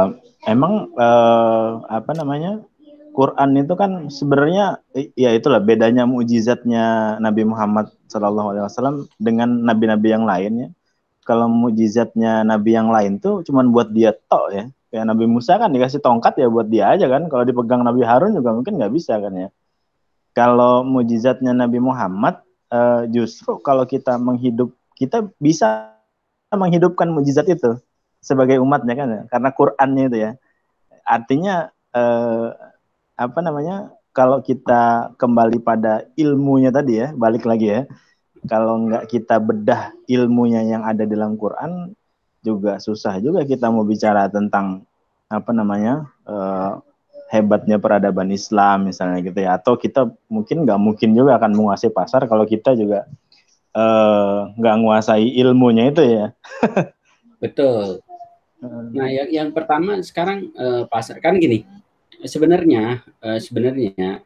[0.48, 2.64] emang eh, apa namanya
[3.12, 4.80] Quran itu kan sebenarnya
[5.16, 10.72] ya itulah bedanya mujizatnya Nabi Muhammad SAW dengan nabi-nabi yang lainnya.
[11.26, 14.64] Kalau mujizatnya Nabi yang lain tuh cuman buat dia tok ya.
[14.94, 17.26] Kayak Nabi Musa kan dikasih tongkat ya buat dia aja kan.
[17.26, 19.48] Kalau dipegang Nabi Harun juga mungkin nggak bisa kan ya.
[20.30, 25.92] Kalau mujizatnya Nabi Muhammad uh, justru kalau kita menghidup kita bisa
[26.54, 27.76] menghidupkan mujizat itu
[28.22, 30.30] sebagai umatnya kan ya karena Qurannya itu ya
[31.06, 32.50] artinya uh,
[33.14, 37.80] apa namanya kalau kita kembali pada ilmunya tadi ya balik lagi ya
[38.46, 41.94] kalau nggak kita bedah ilmunya yang ada dalam Quran
[42.40, 44.86] juga susah juga kita mau bicara tentang
[45.26, 46.78] apa namanya uh,
[47.26, 49.58] hebatnya peradaban Islam misalnya gitu ya.
[49.58, 53.06] Atau kita mungkin nggak mungkin juga akan menguasai pasar kalau kita juga
[53.74, 56.26] eh, nggak uh, menguasai ilmunya itu ya.
[57.42, 58.00] Betul.
[58.94, 61.18] Nah yang yang pertama sekarang uh, pasar.
[61.20, 61.66] Kan gini
[62.24, 64.22] sebenarnya uh, sebenarnya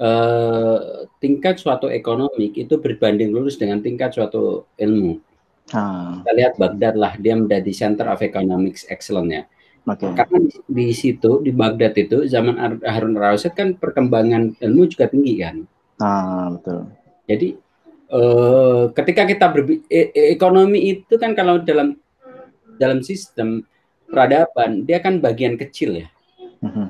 [0.00, 5.20] uh, tingkat suatu ekonomi itu berbanding lurus dengan tingkat suatu ilmu
[5.70, 6.22] Hmm.
[6.22, 9.42] Kita lihat Baghdad lah, dia menjadi center of economics excellence ya.
[9.86, 10.12] Okay.
[10.12, 15.64] Karena di, situ di Baghdad itu zaman Harun Rasid kan perkembangan ilmu juga tinggi kan.
[16.02, 16.90] Ah betul.
[17.24, 17.48] Jadi
[18.12, 21.96] eh, ketika kita berbi e e ekonomi itu kan kalau dalam
[22.76, 23.64] dalam sistem
[24.10, 26.08] peradaban dia kan bagian kecil ya.
[26.60, 26.86] Mm-hmm.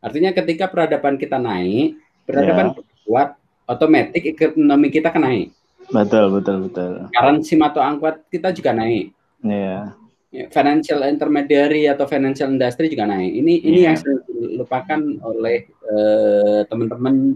[0.00, 3.04] Artinya ketika peradaban kita naik, peradaban yeah.
[3.04, 3.28] kuat,
[3.66, 5.50] otomatis ekonomi kita kan naik.
[5.90, 7.10] Betul, betul, betul.
[7.10, 9.10] Currency atau angkuat kita juga naik.
[9.42, 9.94] Iya.
[10.30, 10.46] Yeah.
[10.54, 13.30] Financial intermediary atau financial industry juga naik.
[13.34, 13.66] Ini yeah.
[13.66, 13.86] ini iya.
[13.90, 17.34] yang sering dilupakan oleh uh, teman-teman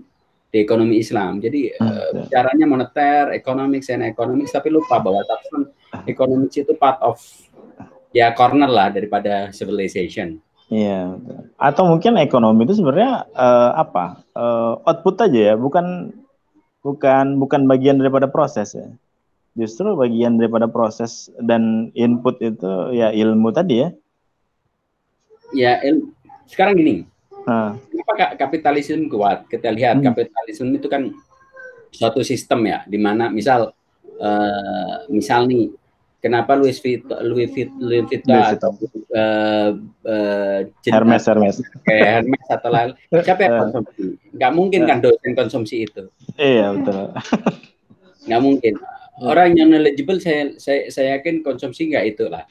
[0.54, 1.42] di ekonomi Islam.
[1.42, 5.66] Jadi uh, caranya moneter, economics and economics tapi lupa bahwa tapi
[6.06, 7.18] economics itu part of
[8.14, 10.38] ya corner lah daripada civilization.
[10.72, 11.20] Iya.
[11.60, 14.24] Atau mungkin ekonomi itu sebenarnya uh, apa?
[14.32, 16.16] Uh, output aja ya, bukan
[16.80, 18.88] bukan bukan bagian daripada proses ya.
[19.54, 23.88] Justru bagian daripada proses dan input itu ya ilmu tadi ya.
[25.54, 26.10] Ya, il
[26.50, 27.06] sekarang gini.
[27.44, 27.76] Hmm.
[27.92, 29.46] Kenapa kapitalisme kuat?
[29.46, 30.06] Kita lihat hmm.
[30.10, 31.12] kapitalisme itu kan
[31.92, 33.70] suatu sistem ya, di mana misal
[34.18, 35.70] uh, misal nih
[36.24, 38.32] kenapa Louis Vuitton Louis Vuitton, Louis Vuitton.
[38.32, 38.72] atau
[39.12, 39.70] uh,
[40.08, 40.58] uh,
[40.88, 41.60] Hermes Hermes.
[41.84, 42.90] Kayak Hermes atau lain.
[43.12, 44.16] Siapa yang konsumsi?
[44.32, 46.08] Nggak mungkin kan dosen konsumsi itu.
[46.40, 47.12] Iya betul.
[48.24, 48.74] Nggak mungkin.
[49.20, 52.48] Orang yang knowledgeable saya saya saya yakin konsumsi nggak itu lah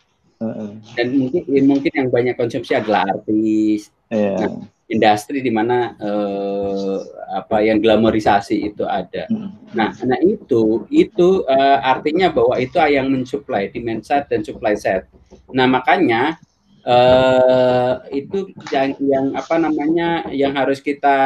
[0.96, 3.90] dan mungkin mungkin yang banyak konsumsi adalah artis.
[4.12, 4.38] Yeah.
[4.38, 4.52] nah,
[4.92, 7.00] industri di mana uh,
[7.40, 9.26] apa yang glamorisasi itu ada.
[9.32, 9.56] Hmm.
[9.72, 15.08] Nah, nah itu itu uh, artinya bahwa itu yang mensuplai demand side dan supply side.
[15.56, 16.38] Nah, makanya
[16.84, 21.18] uh, itu yang yang apa namanya yang harus kita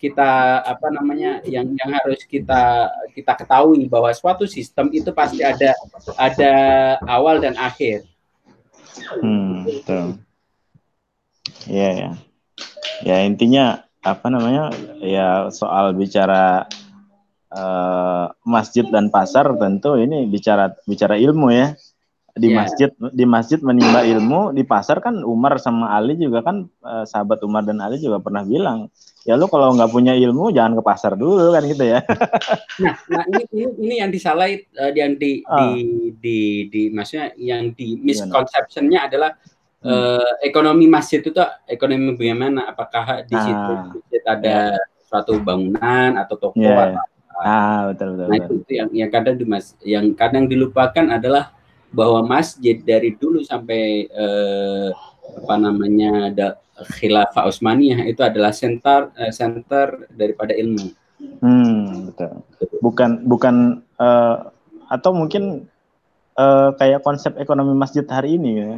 [0.00, 5.76] kita apa namanya yang yang harus kita kita ketahui bahwa suatu sistem itu pasti ada
[6.16, 6.54] ada
[7.08, 8.04] awal dan akhir.
[9.20, 10.20] Hmm, betul.
[11.68, 12.02] Iya yeah, ya.
[12.04, 12.29] Yeah
[13.04, 14.72] ya intinya apa namanya
[15.04, 16.64] ya soal bicara
[17.52, 21.76] uh, masjid dan pasar tentu ini bicara bicara ilmu ya
[22.38, 22.56] di yeah.
[22.62, 27.42] masjid di masjid menimba ilmu di pasar kan Umar sama Ali juga kan uh, sahabat
[27.42, 28.88] Umar dan Ali juga pernah bilang
[29.26, 32.00] ya lu kalau nggak punya ilmu jangan ke pasar dulu kan gitu ya
[32.82, 35.58] nah, nah ini, ini ini yang disalahi uh, yang di, oh.
[35.58, 35.68] di
[36.22, 36.38] di
[36.70, 39.34] di maksudnya yang di misconceptionnya adalah
[39.84, 42.68] uh, ekonomi masjid itu ekonomi bagaimana?
[42.70, 45.06] Apakah di situ ah, masjid ada yeah.
[45.08, 46.76] suatu bangunan atau toko yeah.
[46.76, 47.02] atau apa?
[47.40, 48.26] Ah, betul betul.
[48.28, 48.56] Nah, betul.
[48.60, 51.56] itu yang yang kadang di mas yang kadang dilupakan adalah
[51.90, 54.92] bahwa masjid dari dulu sampai uh,
[55.40, 56.46] apa namanya ada
[57.00, 60.92] khilafah Utsmaniyah itu adalah center uh, center daripada ilmu.
[61.40, 62.44] Hmm, betul.
[62.84, 64.52] Bukan bukan uh,
[64.92, 65.64] atau mungkin
[66.36, 68.72] uh, kayak konsep ekonomi masjid hari ini ya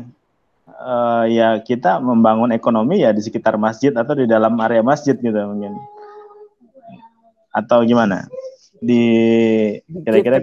[0.83, 5.33] uh, ya kita membangun ekonomi ya di sekitar masjid atau di dalam area masjid gitu
[5.33, 5.79] mungkin
[7.55, 8.27] atau gimana
[8.83, 9.05] di
[9.87, 10.43] kira-kira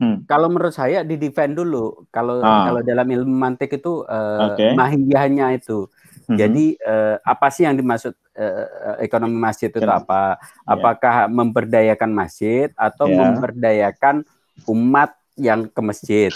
[0.00, 0.24] hmm.
[0.24, 2.72] kalau menurut saya di defend dulu kalau ah.
[2.72, 4.72] kalau dalam ilmu mantik itu uh, okay.
[4.72, 5.84] mahiyahnya itu
[6.30, 6.38] hmm.
[6.40, 10.72] jadi uh, apa sih yang dimaksud uh, ekonomi masjid itu apa ya.
[10.72, 11.32] apakah yeah.
[11.32, 13.18] memberdayakan masjid atau yeah.
[13.20, 14.24] memberdayakan
[14.64, 16.32] umat yang ke masjid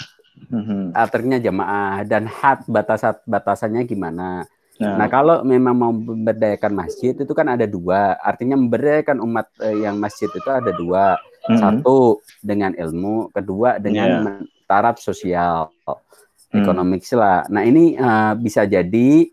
[0.49, 0.83] mm-hmm.
[0.95, 4.47] akhirnya jamaah dan had batas batasannya gimana.
[4.81, 4.97] Nah.
[4.97, 10.01] nah, kalau memang mau memberdayakan masjid itu kan ada dua, artinya memberdayakan umat eh, yang
[10.01, 11.59] masjid itu ada dua, mm-hmm.
[11.61, 14.65] satu dengan ilmu, kedua dengan yeah.
[14.65, 16.65] taraf sosial, mm.
[16.65, 17.45] ekonomik lah.
[17.53, 19.29] Nah ini uh, bisa jadi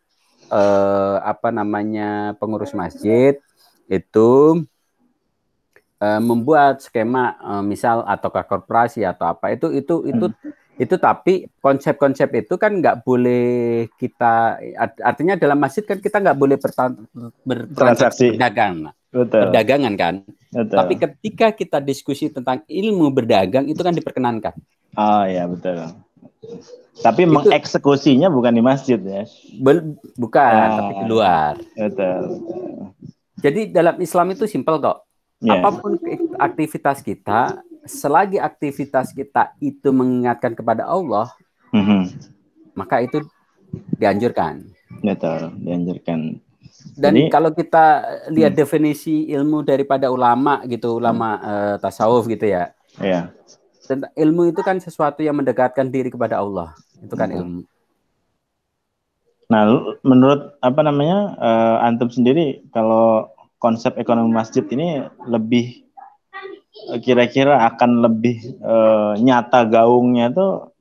[0.53, 3.41] uh, apa namanya pengurus masjid
[3.89, 4.61] itu
[6.05, 11.51] uh, membuat skema uh, misal atau korporasi atau apa itu itu itu hmm itu tapi
[11.59, 14.63] konsep-konsep itu kan nggak boleh kita
[15.03, 16.57] artinya dalam masjid kan kita nggak boleh
[17.43, 19.51] bertransaksi berdagang Betul.
[19.51, 20.15] perdagangan kan.
[20.49, 20.77] Betul.
[20.81, 24.57] tapi ketika kita diskusi tentang ilmu berdagang itu kan diperkenankan.
[24.97, 25.77] Oh ya betul.
[26.99, 29.29] Tapi itu, mengeksekusinya bukan di masjid ya.
[30.17, 31.55] Bukan ah, tapi di luar.
[31.77, 32.19] betul,
[33.39, 35.07] jadi dalam Islam itu simpel kok
[35.43, 35.63] yeah.
[35.63, 35.99] apa pun
[36.39, 41.33] aktivitas kita selagi aktivitas kita itu mengingatkan kepada Allah,
[41.73, 42.03] mm-hmm.
[42.77, 43.25] maka itu
[43.97, 44.69] dianjurkan.
[45.01, 46.41] Betul, dianjurkan.
[46.95, 47.85] Dan Jadi, kalau kita
[48.31, 48.61] lihat hmm.
[48.63, 51.47] definisi ilmu daripada ulama gitu, ulama hmm.
[51.47, 52.71] uh, tasawuf gitu ya.
[53.03, 53.35] Iya.
[53.89, 56.75] Dan ilmu itu kan sesuatu yang mendekatkan diri kepada Allah.
[57.03, 57.39] Itu kan hmm.
[57.39, 57.61] ilmu.
[59.49, 59.63] Nah,
[60.05, 65.88] menurut apa namanya uh, antum sendiri kalau konsep ekonomi masjid ini lebih
[67.05, 70.73] kira-kira akan lebih uh, nyata gaungnya tuh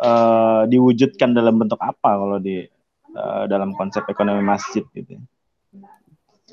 [0.00, 2.64] uh, diwujudkan dalam bentuk apa kalau di
[3.14, 5.18] uh, dalam konsep ekonomi masjid gitu.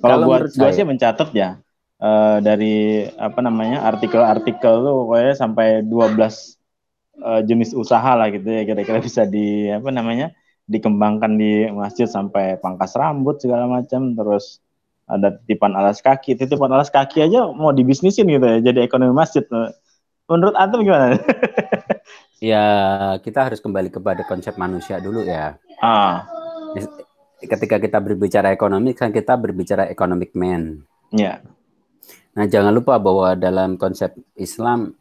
[0.02, 1.58] Kalau buat gue sih mencatat ya
[2.02, 6.20] uh, dari apa namanya artikel-artikel tuh kayak sampai 12
[7.24, 12.58] uh, jenis usaha lah gitu ya kira-kira bisa di apa namanya dikembangkan di masjid sampai
[12.58, 14.65] pangkas rambut segala macam terus
[15.06, 16.38] ada titipan alas kaki.
[16.38, 19.46] Titipan alas kaki aja mau dibisnisin gitu ya jadi ekonomi masjid.
[20.26, 21.18] Menurut antum gimana?
[22.44, 22.66] Ya
[23.24, 25.56] kita harus kembali kepada konsep manusia dulu ya.
[25.80, 26.28] Ah.
[27.40, 30.84] Ketika kita berbicara ekonomi kan kita berbicara economic man.
[31.16, 31.40] Ya.
[32.36, 34.94] Nah jangan lupa bahwa dalam konsep Islam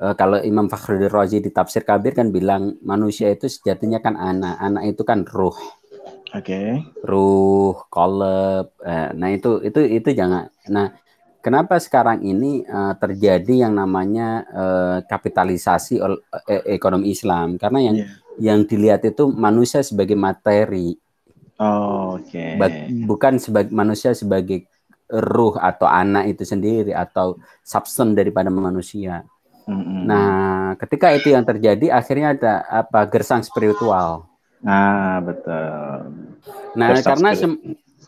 [0.00, 4.56] uh, kalau Imam Fakhruddin Razi di Tafsir Kabir kan bilang manusia itu sejatinya kan anak,
[4.58, 5.56] anak itu kan ruh.
[6.30, 6.46] Oke.
[6.46, 6.68] Okay.
[7.02, 8.70] Ruh, kolab.
[8.78, 10.46] Uh, nah itu itu itu jangan.
[10.70, 10.94] Nah
[11.42, 16.14] kenapa sekarang ini uh, terjadi yang namanya uh, kapitalisasi uh,
[16.70, 17.58] ekonomi Islam?
[17.58, 18.10] Karena yang yeah.
[18.38, 20.94] yang dilihat itu manusia sebagai materi.
[21.60, 22.56] Oh, Oke.
[22.56, 22.88] Okay.
[23.04, 24.64] Bukan sebagai manusia sebagai
[25.10, 29.26] ruh atau anak itu sendiri atau substance daripada manusia.
[29.70, 34.29] Nah, ketika itu yang terjadi, akhirnya ada apa gersang spiritual.
[34.60, 35.66] Nah, betul.
[36.76, 37.52] Nah, gersang karena sem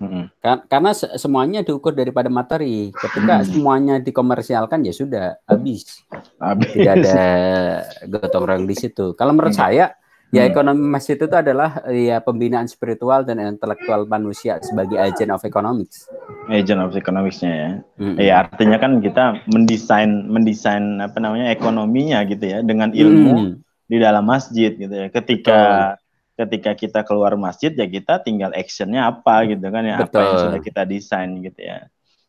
[0.00, 0.24] mm-hmm.
[0.68, 2.92] karena semuanya diukur daripada materi.
[2.92, 3.46] Ketika mm.
[3.48, 6.04] semuanya dikomersialkan ya sudah habis.
[6.36, 6.70] habis.
[6.76, 7.24] Tidak ada
[8.06, 9.16] gotong royong di situ.
[9.16, 9.60] Kalau menurut mm.
[9.60, 9.96] saya
[10.32, 10.52] Ya hmm.
[10.56, 16.08] ekonomi masjid itu adalah ya pembinaan spiritual dan intelektual manusia sebagai agent of economics.
[16.48, 17.70] Agent of economicsnya ya.
[18.00, 18.16] Hmm.
[18.16, 23.52] Ya artinya kan kita mendesain mendesain apa namanya ekonominya gitu ya dengan ilmu hmm.
[23.92, 25.12] di dalam masjid gitu ya.
[25.12, 25.60] Ketika
[26.00, 26.01] Betul.
[26.46, 30.18] Ketika kita keluar masjid ya kita tinggal actionnya apa gitu kan ya Betul.
[30.18, 31.78] apa yang sudah kita desain gitu ya.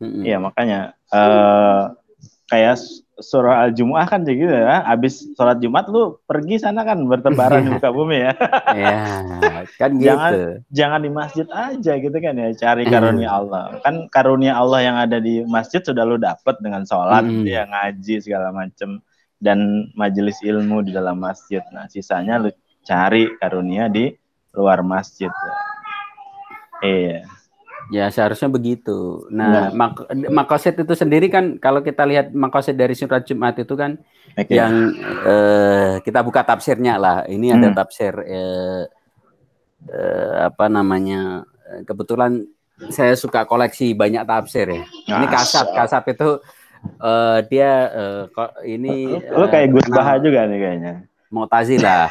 [0.02, 0.44] Iya hmm.
[0.50, 0.80] makanya
[1.14, 1.94] uh,
[2.50, 2.76] kayak
[3.22, 7.94] surah Al-Jumu'ah kan gitu ya, habis sholat Jumat lu pergi sana kan bertebaran di muka
[7.94, 8.32] bumi ya.
[8.74, 8.98] Iya,
[9.78, 10.06] kan gitu.
[10.10, 10.32] Jangan
[10.74, 13.78] jangan di masjid aja gitu kan ya, cari karunia Allah.
[13.86, 17.46] Kan karunia Allah yang ada di masjid sudah lu dapat dengan sholat, hmm.
[17.46, 18.98] ya ngaji segala macem
[19.38, 21.62] dan majelis ilmu di dalam masjid.
[21.70, 22.50] Nah, sisanya lu
[22.84, 24.12] cari karunia di
[24.54, 25.32] luar masjid.
[26.84, 27.26] Iya.
[27.92, 29.28] Ya seharusnya begitu.
[29.28, 29.76] Nah, ya.
[29.76, 34.00] mak makoset itu sendiri kan kalau kita lihat makoset dari surat Jumat itu kan
[34.32, 34.56] okay.
[34.56, 37.28] yang eh, kita buka tafsirnya lah.
[37.28, 37.56] Ini hmm.
[37.60, 38.88] ada tafsir eh,
[39.92, 41.44] eh, apa namanya?
[41.84, 42.44] Kebetulan
[42.88, 44.84] saya suka koleksi banyak tafsir ya.
[45.20, 46.40] Ini kasap, kasap itu
[47.04, 49.12] eh, dia eh, kok ini.
[49.28, 50.94] Lo kayak Gus Baha juga nih kayaknya.
[51.28, 52.08] Mu'tazilah.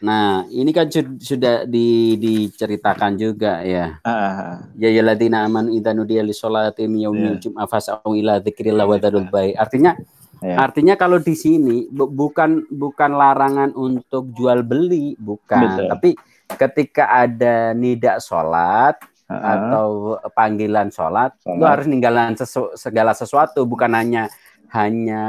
[0.00, 0.88] Nah, ini kan
[1.20, 4.00] sudah di, diceritakan juga ya.
[4.00, 7.40] Uh, ya ya ladina aman idza nudiya li sholati yaumil yeah.
[7.40, 9.52] jum'ah fas'au ila dzikrillah wa dzarul bai.
[9.52, 9.92] Artinya
[10.40, 10.56] yeah.
[10.56, 15.68] artinya kalau di sini bu, bukan bukan larangan untuk jual beli, bukan.
[15.68, 15.86] Betul.
[15.92, 16.10] Tapi
[16.56, 18.96] ketika ada nidak sholat
[19.28, 19.52] uh -huh.
[19.52, 19.88] atau
[20.32, 21.60] panggilan sholat, sholat.
[21.60, 24.32] lu harus ninggalan sesu, segala sesuatu, bukan hanya
[24.70, 25.24] hanya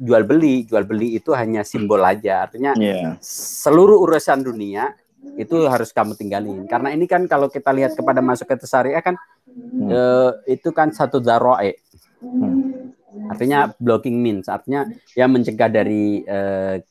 [0.00, 2.48] jual beli, jual beli itu hanya simbol aja.
[2.48, 3.16] Artinya yeah.
[3.20, 4.92] seluruh urusan dunia
[5.36, 6.64] itu harus kamu tinggalin.
[6.68, 9.16] Karena ini kan kalau kita lihat kepada masuk ke syariah kan
[9.48, 9.88] hmm.
[9.88, 11.76] eh, itu kan satu daroe.
[12.20, 12.92] Hmm.
[13.30, 14.84] Artinya blocking means, artinya
[15.16, 16.82] yang mencegah dari eh,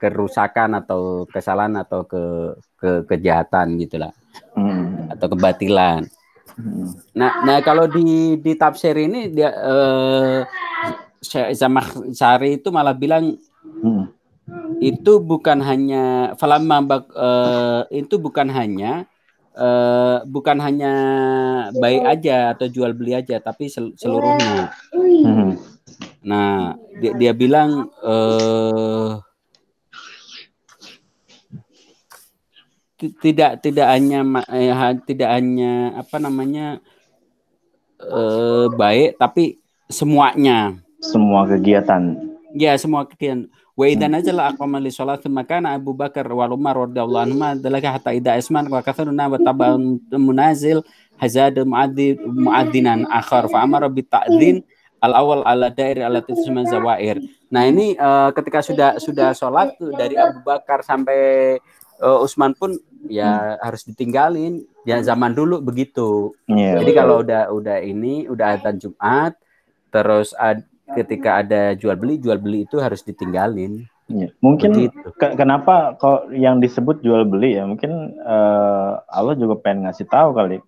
[0.00, 2.22] kerusakan atau kesalahan atau ke,
[2.80, 4.12] ke kejahatan gitulah.
[4.56, 5.12] Hmm.
[5.12, 6.08] Atau kebatilan.
[6.52, 6.92] Hmm.
[7.16, 10.40] Nah, nah kalau di di tafsir ini dia eh,
[11.22, 14.04] sama Sari itu malah bilang hmm.
[14.82, 16.82] itu bukan hanya falamma
[17.14, 19.06] uh, itu bukan hanya
[19.54, 20.92] uh, bukan hanya
[21.78, 24.74] baik aja atau jual beli aja tapi sel seluruhnya.
[24.92, 25.56] Hmm.
[26.22, 29.18] Nah, dia, dia bilang uh,
[33.18, 34.22] tidak tidak hanya
[34.54, 34.70] eh,
[35.02, 36.78] tidak hanya apa namanya
[37.98, 39.58] eh, baik tapi
[39.90, 42.16] semuanya semua kegiatan.
[42.54, 43.50] Ya, semua kegiatan.
[43.72, 48.12] Wa idza najala aqama li salati makana Abu Bakar wa Umar radhiyallahu anhu dalaka hatta
[48.12, 50.84] idza isman wa katharuna wa taban munazil
[51.16, 54.60] hazad muaddi muaddinan akhar fa amara bi ta'dhin
[55.00, 57.16] al awal ala dair ala tisman zawair.
[57.48, 61.56] Nah, ini uh, ketika sudah sudah sholat dari Abu Bakar sampai
[62.04, 62.76] uh, Utsman pun
[63.08, 63.66] ya hmm.
[63.66, 64.62] harus ditinggalin.
[64.84, 66.36] Ya zaman dulu begitu.
[66.44, 67.00] Yeah, Jadi betul.
[67.00, 69.32] kalau udah udah ini udah adzan Jumat
[69.92, 74.28] terus ad, ketika ada jual beli jual beli itu harus ditinggalin ya.
[74.44, 80.06] mungkin ke kenapa kok yang disebut jual beli ya mungkin uh, Allah juga pengen ngasih
[80.08, 80.58] tahu kali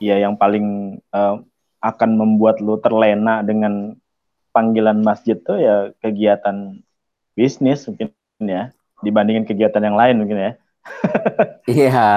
[0.00, 1.40] ya yang paling uh,
[1.84, 3.96] akan membuat lu terlena dengan
[4.50, 6.80] panggilan masjid tuh ya kegiatan
[7.36, 8.10] bisnis mungkin
[8.40, 8.72] ya
[9.04, 10.52] dibandingin kegiatan yang lain mungkin ya.
[11.66, 12.10] Iya.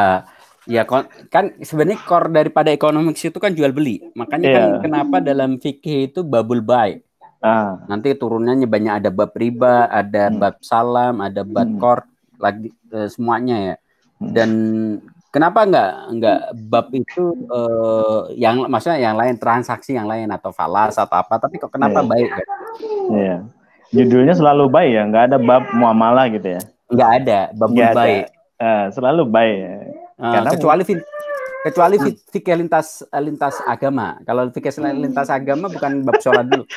[0.69, 0.85] Ya
[1.33, 4.05] kan sebenarnya core daripada ekonomi itu kan jual beli.
[4.13, 4.55] Makanya yeah.
[4.55, 4.79] kan iya.
[4.85, 7.01] kenapa dalam fikih itu babul buy.
[7.39, 7.79] Ah.
[7.87, 10.37] Nanti turunannya banyak ada bab riba, ada hmm.
[10.39, 11.79] bab salam, ada bab hmm.
[11.79, 12.03] kor
[12.35, 13.75] lagi eh, semuanya ya.
[14.19, 14.31] Hmm.
[14.35, 14.49] Dan
[15.31, 20.99] kenapa enggak enggak bab itu uh, yang maksudnya yang lain transaksi yang lain atau falas
[20.99, 22.09] atau apa tapi kok kenapa yeah.
[22.11, 22.47] baik kan?
[23.09, 23.23] Iya.
[23.23, 23.39] Yeah.
[23.89, 26.61] Judulnya selalu baik ya, enggak ada bab muamalah gitu ya.
[26.91, 28.25] Enggak ada bab baik.
[28.59, 29.57] Uh, selalu baik.
[29.63, 29.75] Ya.
[30.19, 30.83] Uh, Karena kecuali
[31.65, 31.97] kecuali
[32.31, 34.17] fikih lintas lintas agama.
[34.23, 36.65] Kalau fikih lintas agama bukan bab sholat dulu.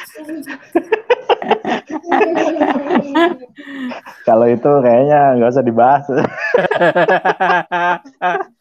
[4.22, 6.04] Kalau itu kayaknya nggak usah dibahas.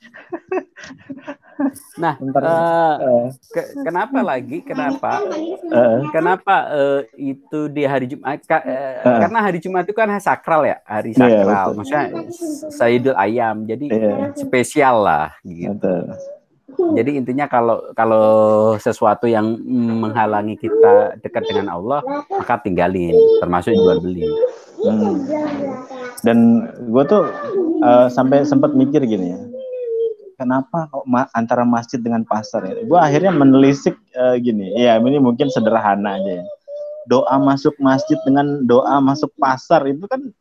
[2.01, 4.65] nah, uh, ke, kenapa lagi?
[4.65, 5.21] Kenapa?
[5.69, 8.41] Uh, kenapa uh, itu di hari Jumat?
[8.49, 11.67] Ka, uh, uh, karena hari Jumat itu kan sakral ya, hari iya, sakral.
[11.69, 12.05] Yeah, Maksudnya
[12.73, 14.33] Sayyidul Ayam, jadi yeah.
[14.33, 15.37] spesial lah.
[15.45, 15.69] Gitu.
[15.69, 16.01] Betul.
[16.71, 18.27] Jadi intinya kalau kalau
[18.79, 19.59] sesuatu yang
[20.01, 21.99] menghalangi kita dekat dengan Allah,
[22.31, 24.25] maka tinggalin, termasuk jual beli.
[24.81, 25.19] Hmm.
[26.25, 26.37] Dan
[26.79, 27.27] gue tuh
[27.85, 29.39] uh, sampai sempat mikir gini ya,
[30.41, 32.81] kenapa kok ma antara masjid dengan pasar ya?
[32.81, 36.45] Gue akhirnya menelisik uh, gini, ya ini mungkin sederhana aja ya.
[37.05, 40.33] Doa masuk masjid dengan doa masuk pasar itu kan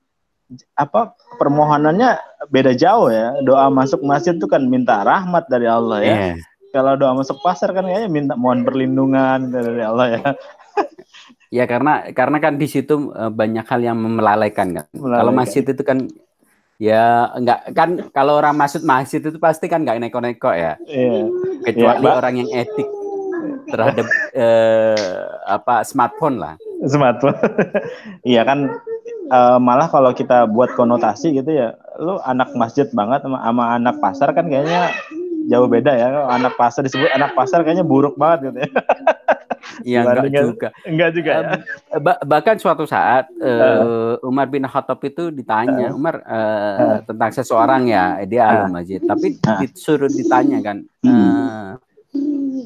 [0.73, 2.17] apa permohonannya
[2.49, 3.37] beda jauh ya.
[3.45, 6.17] Doa masuk masjid itu kan minta rahmat dari Allah ya.
[6.17, 6.35] Yeah.
[6.73, 10.23] Kalau doa masuk pasar kan kayaknya minta mohon perlindungan dari Allah ya.
[11.61, 14.87] ya karena karena kan di situ eh, banyak hal yang melalaikan kan.
[14.95, 15.21] Melalaikan.
[15.21, 16.09] Kalau masjid itu kan
[16.81, 20.81] ya enggak kan kalau orang masuk masjid itu pasti kan enggak neko-neko ya.
[20.89, 21.29] Yeah.
[21.69, 22.89] Kecuali yeah, orang yang etik
[23.69, 26.57] terhadap eh, apa smartphone lah.
[26.89, 27.37] Smartphone.
[28.33, 28.73] iya kan
[29.29, 33.97] uh, malah kalau kita buat konotasi gitu ya, lu anak masjid banget sama, sama anak
[34.01, 34.89] pasar kan kayaknya
[35.53, 36.09] jauh beda ya.
[36.33, 38.71] Anak pasar disebut anak pasar kayaknya buruk banget gitu ya.
[39.85, 40.69] Iya enggak juga.
[40.85, 41.57] Enggak juga ya.
[42.01, 47.31] Bah, bahkan suatu saat uh, Umar bin Khattab itu ditanya, uh, Umar uh, uh, tentang
[47.33, 51.79] seseorang ya, dia uh, ahli masjid, tapi uh, disuruh ditanya kan, uh,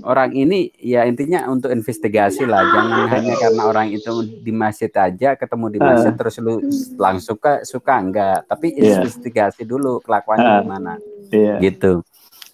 [0.04, 5.37] orang ini ya intinya untuk investigasi lah jangan hanya karena orang itu di masjid aja
[5.37, 6.61] ketemu di masjid uh, terus lu
[7.00, 8.44] langsung suka suka enggak?
[8.48, 9.00] Tapi yeah.
[9.00, 10.92] investigasi dulu kelakuannya uh, gimana.
[11.33, 11.59] Yeah.
[11.59, 12.04] gitu.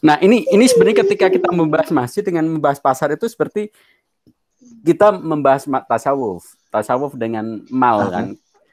[0.00, 3.68] Nah ini ini sebenarnya ketika kita membahas masjid dengan membahas pasar itu seperti
[4.84, 8.26] kita membahas tasawuf tasawuf dengan mal kan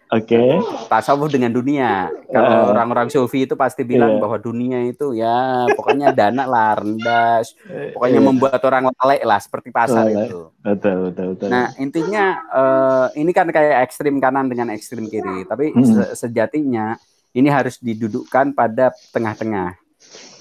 [0.08, 0.40] Oke.
[0.40, 0.52] Okay.
[0.88, 2.08] Tasawuf dengan dunia.
[2.32, 4.22] Kalau uh, orang-orang sufi itu pasti bilang yeah.
[4.24, 7.44] bahwa dunia itu ya pokoknya dana lah rendah,
[7.92, 8.28] pokoknya yeah.
[8.32, 10.40] membuat orang lalai lah seperti pasar uh, itu.
[10.64, 11.48] Betul, betul, betul.
[11.52, 15.84] Nah intinya uh, ini kan kayak ekstrim kanan dengan ekstrim kiri, tapi hmm.
[15.84, 16.96] se sejatinya
[17.36, 19.76] ini harus didudukkan pada tengah-tengah.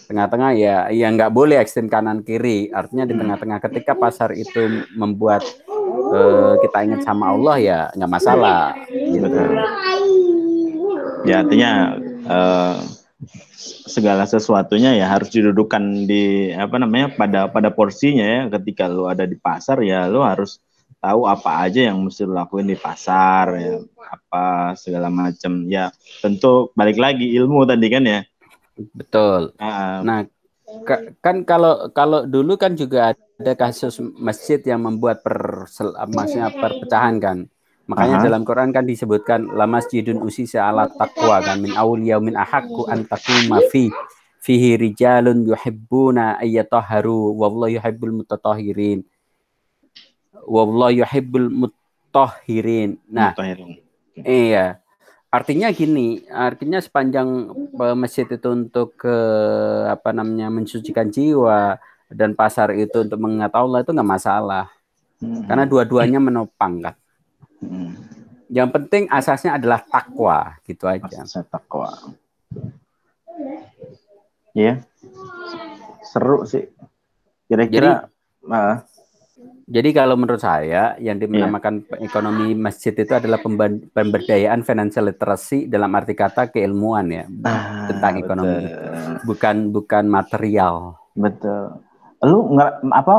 [0.07, 2.71] Tengah-tengah ya, ya nggak boleh ekstrim kanan kiri.
[2.71, 5.43] Artinya di tengah-tengah ketika pasar itu membuat
[6.15, 9.27] uh, kita ingat sama Allah ya nggak masalah gitu.
[11.27, 11.71] Ya artinya
[12.31, 12.79] uh,
[13.87, 19.25] segala sesuatunya ya harus didudukan di apa namanya pada pada porsinya ya ketika lu ada
[19.25, 20.63] di pasar ya lu harus
[21.01, 25.91] tahu apa aja yang mesti lu lakuin di pasar ya apa segala macam ya
[26.23, 28.21] tentu balik lagi ilmu tadi kan ya
[28.95, 30.29] betul uh, nah
[31.23, 35.69] kan kalau kalau dulu kan juga ada kasus masjid yang membuat per
[36.11, 37.39] maksudnya perpecahan kan.
[37.87, 38.25] Makanya Aha.
[38.27, 43.07] dalam Quran kan disebutkan la masjidun usisa ala taqwa kan min awal yaumin ahaqqu an
[43.07, 43.95] taquma fi
[44.43, 49.07] fihi rijalun yuhibbuna ayyatahharu wallahu yuhibbul mutatahhirin.
[50.51, 52.99] Wallahu yuhibbul mutahhirin.
[53.07, 53.39] Nah,
[54.19, 54.83] iya.
[55.27, 57.51] Artinya gini, artinya sepanjang
[57.99, 59.17] masjid itu untuk ke
[59.91, 61.77] apa namanya mensucikan jiwa
[62.09, 64.71] dan pasar itu untuk mengingat Allah itu nggak masalah.
[65.19, 65.45] Hmm.
[65.45, 66.95] Karena dua-duanya menopang kan.
[67.61, 67.93] Hmm.
[68.47, 71.03] Yang penting asasnya adalah takwa, gitu aja.
[71.05, 71.91] Asasnya takwa.
[74.55, 74.87] Iya.
[76.07, 76.71] Seru sih.
[77.51, 78.07] Kira-kira
[78.47, 78.81] uh,
[79.67, 82.07] jadi kalau menurut saya yang dinamakan yeah.
[82.07, 83.43] ekonomi masjid itu adalah
[83.91, 88.71] pemberdayaan financial literacy dalam arti kata keilmuan ya ah, tentang ekonomi betul.
[88.71, 88.87] itu.
[89.27, 90.75] Bukan bukan material.
[91.19, 91.83] Betul.
[92.23, 93.15] Lu nger apa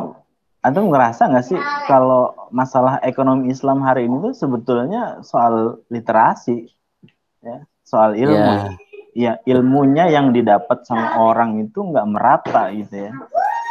[0.64, 6.72] atau ngerasa nggak sih kalau masalah ekonomi Islam hari ini tuh sebetulnya soal literasi
[7.44, 8.40] ya, soal ilmu.
[8.40, 8.72] Yeah.
[9.18, 13.12] Ya, ilmunya yang didapat sama orang itu nggak merata gitu ya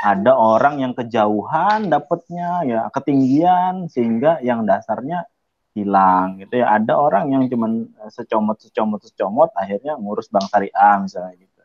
[0.07, 5.27] ada orang yang kejauhan dapatnya ya ketinggian sehingga yang dasarnya
[5.75, 6.79] hilang gitu ya.
[6.79, 11.63] Ada orang yang cuman secomot secomot secomot akhirnya ngurus bank syariah misalnya gitu.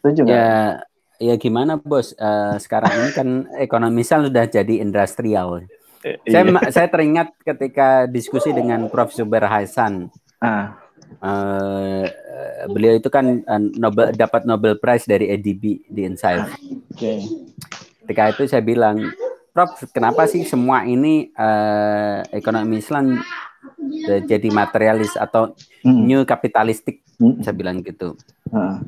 [0.00, 0.80] Setuju ya
[1.22, 2.16] ya gimana bos?
[2.18, 3.28] Uh, sekarang ini kan
[3.60, 5.68] ekonomi sudah jadi industrial.
[6.02, 6.70] Saya iya.
[6.74, 9.14] saya teringat ketika diskusi dengan Prof.
[9.14, 10.10] Zubair Hasan.
[10.42, 10.81] Ah.
[11.18, 12.06] Uh,
[12.70, 16.46] beliau itu kan uh, Nobel dapat Nobel Prize dari EDB di Insight.
[16.94, 17.26] Okay.
[18.04, 19.12] Ketika itu saya bilang,
[19.52, 23.20] Prof, kenapa sih semua ini uh, ekonomi Islam
[24.24, 25.52] jadi materialis atau
[25.84, 26.02] hmm.
[26.08, 27.04] new kapitalistik?
[27.20, 27.42] Hmm.
[27.44, 28.16] Saya bilang gitu.
[28.48, 28.80] Uh.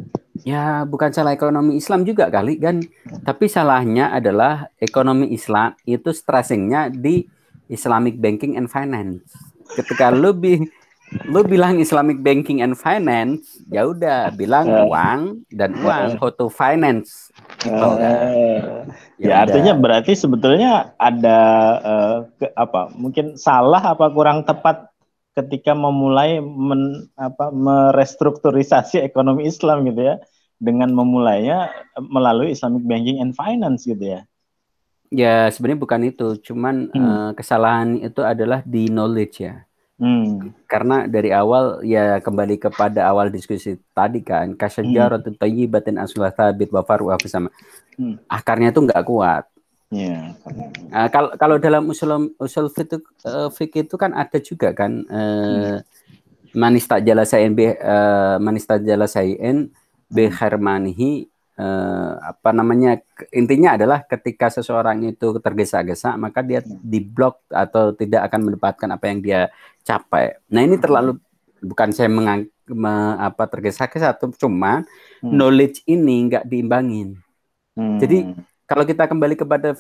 [0.42, 2.82] Ya bukan salah ekonomi Islam juga kali kan,
[3.22, 7.24] tapi salahnya adalah ekonomi Islam itu stressingnya di
[7.70, 9.24] Islamic banking and finance.
[9.72, 10.68] Ketika lebih
[11.12, 16.30] lu bilang Islamic banking and finance, ya udah bilang uh, uang dan uang, uh, how
[16.32, 17.30] to finance.
[17.62, 18.84] Uh,
[19.20, 21.38] ya, ya artinya berarti sebetulnya ada
[21.80, 22.90] uh, ke, apa?
[22.98, 24.90] Mungkin salah apa kurang tepat
[25.38, 30.16] ketika memulai men, apa merestrukturisasi ekonomi Islam gitu ya
[30.58, 34.20] dengan memulainya melalui Islamic banking and finance gitu ya.
[35.14, 36.98] Ya sebenarnya bukan itu, cuman hmm.
[36.98, 39.62] uh, kesalahan itu adalah di knowledge ya
[39.94, 40.50] Hmm.
[40.66, 45.40] Karena dari awal ya kembali kepada awal diskusi tadi kan kasyajaratun hmm.
[45.40, 47.54] tayyibatin asluha thabit wa faruha sama.
[47.94, 48.18] Hmm.
[48.26, 49.46] Akarnya itu nggak kuat.
[49.94, 50.34] Yeah.
[50.90, 56.58] Uh, kalau kalau dalam usul usul fikih uh, itu kan ada juga kan uh, hmm.
[56.58, 59.70] manista jalasain be uh, manista jalasain
[60.10, 62.98] be harmanihi uh, apa namanya
[63.30, 66.82] intinya adalah ketika seseorang itu tergesa-gesa maka dia hmm.
[66.82, 69.40] diblok atau tidak akan mendapatkan apa yang dia
[69.86, 70.38] capai.
[70.50, 71.20] Nah ini terlalu
[71.64, 74.84] bukan saya mengang, me, apa tergesa-gesa, cuma
[75.24, 75.32] hmm.
[75.32, 77.20] knowledge ini nggak diimbangin.
[77.74, 77.98] Hmm.
[78.00, 79.76] Jadi kalau kita kembali kepada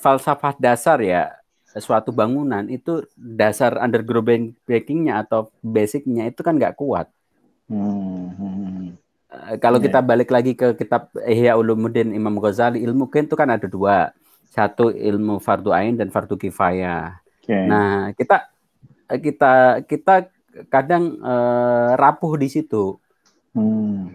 [0.00, 1.36] falsafah dasar ya
[1.70, 7.06] suatu bangunan itu dasar underground breakingnya atau basicnya itu kan nggak kuat.
[7.70, 8.98] Hmm.
[9.30, 9.86] Uh, kalau yeah.
[9.86, 14.10] kita balik lagi ke kitab Ihya Ulumuddin Imam Ghazali ilmu kan itu kan ada dua
[14.50, 17.22] satu ilmu fardu ain dan fardu kifayah.
[17.38, 17.70] Okay.
[17.70, 18.50] Nah kita
[19.22, 19.52] kita
[19.86, 20.14] kita
[20.66, 22.98] kadang uh, rapuh di situ.
[23.54, 24.10] Hmm.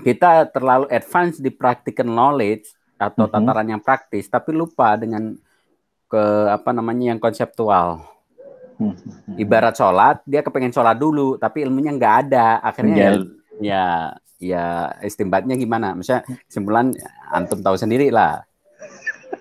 [0.00, 3.32] Kita terlalu advance di practical knowledge atau hmm.
[3.32, 5.38] tataran yang praktis, tapi lupa dengan
[6.10, 8.02] ke apa namanya yang konseptual.
[8.80, 8.96] Hmm.
[9.36, 12.64] Ibarat sholat, dia kepengen sholat dulu, tapi ilmunya nggak ada.
[12.64, 13.12] Akhirnya ya,
[13.60, 13.84] ya
[14.40, 15.92] ya istimbatnya gimana?
[15.94, 16.96] Misalnya kesimpulan
[17.30, 18.50] antum tahu sendiri lah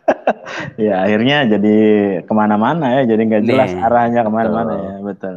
[0.85, 1.77] ya akhirnya jadi
[2.25, 5.35] ke mana-mana ya jadi nggak jelas Nih, arahnya ke mana-mana ya betul.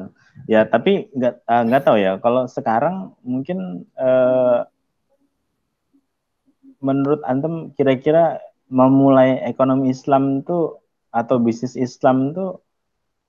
[0.50, 4.66] Ya tapi nggak uh, nggak tahu ya kalau sekarang mungkin uh,
[6.82, 10.80] menurut antum kira-kira memulai ekonomi Islam itu
[11.12, 12.58] atau bisnis Islam itu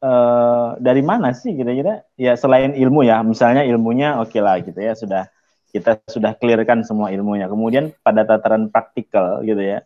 [0.02, 2.08] uh, dari mana sih kira-kira?
[2.18, 5.30] Ya selain ilmu ya misalnya ilmunya oke okay lah gitu ya sudah
[5.74, 9.82] kita sudah clearkan semua ilmunya kemudian pada tataran praktikal gitu ya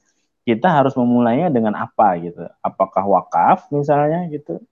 [0.48, 2.40] kita harus memulainya dengan apa gitu?
[2.64, 4.64] Apakah wakaf misalnya gitu?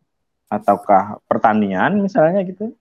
[0.47, 2.72] Ataukah pertanian misalnya gitu?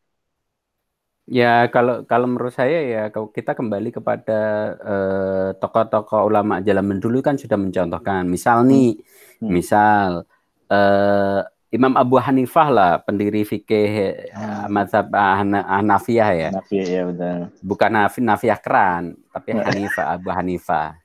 [1.27, 4.41] Ya kalau kalau menurut saya ya kalau kita kembali kepada
[4.79, 8.31] eh, tokoh-tokoh ulama zaman dulu kan sudah mencontohkan.
[8.31, 9.03] Misal nih,
[9.43, 9.51] hmm.
[9.51, 10.23] misal
[10.71, 11.41] uh,
[11.75, 14.71] Imam Abu Hanifah lah pendiri fikih hmm.
[14.71, 16.49] mazhab Hanafiyah ya.
[16.55, 17.39] Hanafiyah ya betul.
[17.67, 21.03] Bukan Hanafiyah keran, tapi Hanifah Abu Hanifah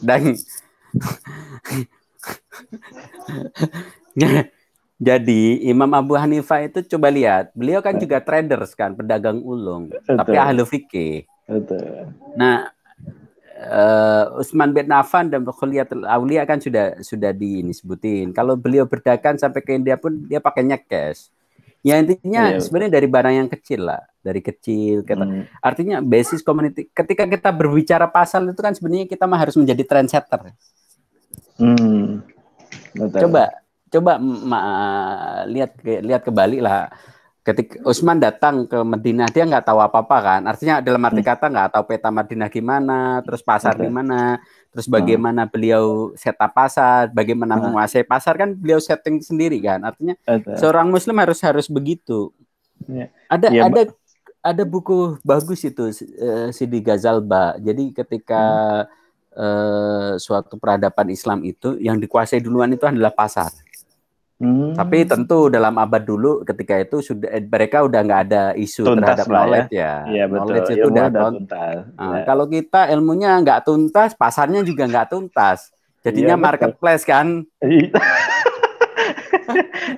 [0.00, 0.36] dan
[5.08, 10.16] jadi Imam Abu Hanifah itu coba lihat, beliau kan juga traders kan, pedagang ulung, Betul.
[10.16, 11.26] tapi ahli fikih.
[12.38, 12.72] Nah,
[13.68, 18.32] uh, Utsman bin Affan dan Khuliyatul Aulia kan sudah sudah disebutin.
[18.36, 21.32] Kalau beliau berdagang sampai ke India pun dia pakainya cash.
[21.84, 25.04] Ya intinya iya, sebenarnya dari barang yang kecil lah, dari kecil.
[25.04, 25.60] Kita, hmm.
[25.60, 26.88] Artinya basis community.
[26.88, 30.56] Ketika kita berbicara pasal itu kan sebenarnya kita mah harus menjadi trendsetter.
[31.60, 32.24] Hmm.
[32.96, 33.28] Betul.
[33.28, 33.42] Coba,
[33.92, 34.58] coba ma,
[35.44, 36.88] lihat ke, lihat ke Bali lah.
[37.44, 40.40] Ketika Usman datang ke Madinah dia nggak tahu apa-apa kan.
[40.48, 41.28] Artinya dalam arti hmm.
[41.28, 44.40] kata nggak tahu peta Madinah gimana, terus pasar di mana,
[44.72, 45.52] terus bagaimana hmm.
[45.52, 45.84] beliau
[46.16, 47.68] setup pasar, bagaimana hmm.
[47.68, 49.84] menguasai pasar kan beliau setting sendiri kan.
[49.84, 50.56] Artinya Betul.
[50.56, 52.32] seorang muslim harus harus begitu.
[52.88, 53.12] Ya.
[53.28, 53.82] Ada ya, ada
[54.40, 55.92] ada buku bagus itu
[56.24, 57.60] uh, Sidi Ghazalba.
[57.60, 58.42] Jadi ketika
[58.88, 59.36] hmm.
[59.36, 63.52] uh, suatu peradaban Islam itu yang dikuasai duluan itu adalah pasar.
[64.44, 64.76] Hmm.
[64.76, 69.00] Tapi tentu dalam abad dulu ketika itu sudah eh, mereka udah nggak ada isu tuntas
[69.00, 69.32] terhadap ya.
[69.32, 69.80] knowledge ya.
[69.80, 69.94] ya.
[70.04, 70.44] Iya betul.
[70.44, 71.76] Knowledge itu udah, udah tuntas.
[71.96, 72.22] Nah, ya.
[72.28, 75.72] Kalau kita ilmunya nggak tuntas, pasarnya juga nggak tuntas.
[76.04, 77.48] Jadinya ya, marketplace kan.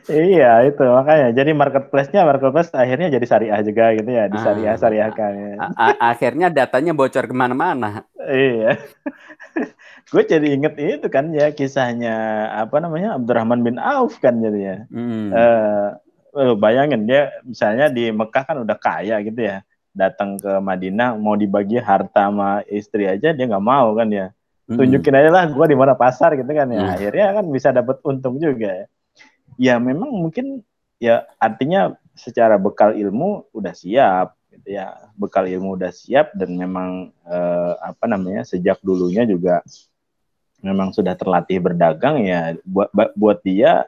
[0.06, 0.70] Iya.
[0.70, 4.80] itu makanya jadi marketplace-nya marketplace akhirnya jadi syariah juga gitu ya di syariah ah.
[4.80, 5.54] syariahkan ya.
[6.00, 8.80] akhirnya datanya bocor ke mana-mana iya
[10.06, 14.76] gue jadi inget itu kan ya kisahnya apa namanya Abdurrahman bin Auf kan jadi ya
[14.90, 15.28] hmm.
[15.34, 19.66] uh, bayangin dia misalnya di Mekah kan udah kaya gitu ya
[19.96, 24.30] datang ke Madinah mau dibagi harta sama istri aja dia nggak mau kan ya
[24.68, 24.76] hmm.
[24.76, 26.94] tunjukin aja lah gue di mana pasar gitu kan ya hmm.
[26.94, 28.86] akhirnya kan bisa dapat untung juga ya
[29.56, 30.64] ya memang mungkin
[30.96, 37.12] ya artinya secara bekal ilmu udah siap gitu ya bekal ilmu udah siap dan memang
[37.28, 39.60] eh, apa namanya sejak dulunya juga
[40.64, 43.84] memang sudah terlatih berdagang ya buat buat dia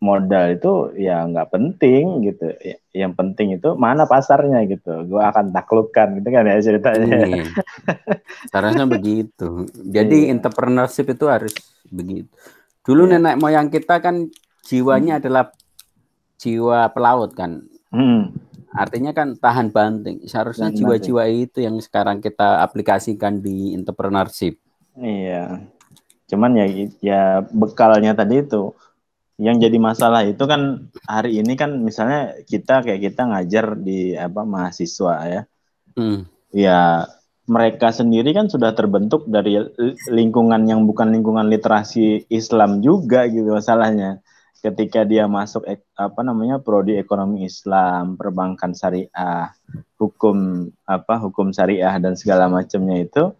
[0.00, 5.52] modal itu ya nggak penting gitu ya, yang penting itu mana pasarnya gitu gue akan
[5.52, 7.44] taklukkan gitu kan ya ceritanya iya.
[8.48, 10.32] caranya begitu jadi iya.
[10.32, 11.52] entrepreneurship itu harus
[11.92, 12.32] begitu
[12.80, 13.20] dulu iya.
[13.20, 14.32] nenek moyang kita kan
[14.64, 15.20] jiwanya hmm.
[15.24, 15.44] adalah
[16.40, 17.64] jiwa pelaut kan.
[17.92, 18.32] Hmm.
[18.70, 20.24] Artinya kan tahan banting.
[20.30, 24.56] Seharusnya jiwa-jiwa itu yang sekarang kita aplikasikan di entrepreneurship.
[24.94, 25.66] Iya.
[26.30, 26.66] Cuman ya
[27.02, 28.70] ya bekalnya tadi itu
[29.40, 34.46] yang jadi masalah itu kan hari ini kan misalnya kita kayak kita ngajar di apa
[34.46, 35.42] mahasiswa ya.
[35.98, 36.30] Hmm.
[36.54, 37.10] Ya
[37.50, 39.58] mereka sendiri kan sudah terbentuk dari
[40.06, 44.22] lingkungan yang bukan lingkungan literasi Islam juga gitu masalahnya
[44.60, 45.64] ketika dia masuk
[45.96, 49.56] apa namanya prodi ekonomi Islam, perbankan syariah,
[49.96, 53.32] hukum apa hukum syariah dan segala macamnya itu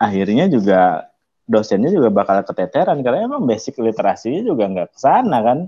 [0.00, 1.12] akhirnya juga
[1.44, 5.58] dosennya juga bakal keteteran karena emang basic literasinya juga nggak ke sana kan.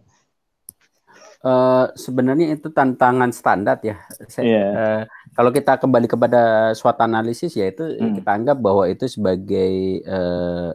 [1.46, 4.02] Uh, sebenarnya itu tantangan standar ya.
[4.26, 4.48] Saya, yeah.
[4.48, 4.66] Iya.
[4.72, 5.02] uh,
[5.36, 8.18] kalau kita kembali kepada suatu analisis ya itu hmm.
[8.18, 10.72] kita anggap bahwa itu sebagai uh,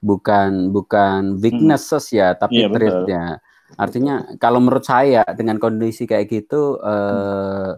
[0.00, 2.16] bukan bukan weaknesses hmm.
[2.22, 3.24] ya tapi yeah, traitnya.
[3.74, 7.70] Artinya kalau menurut saya dengan kondisi kayak gitu eh,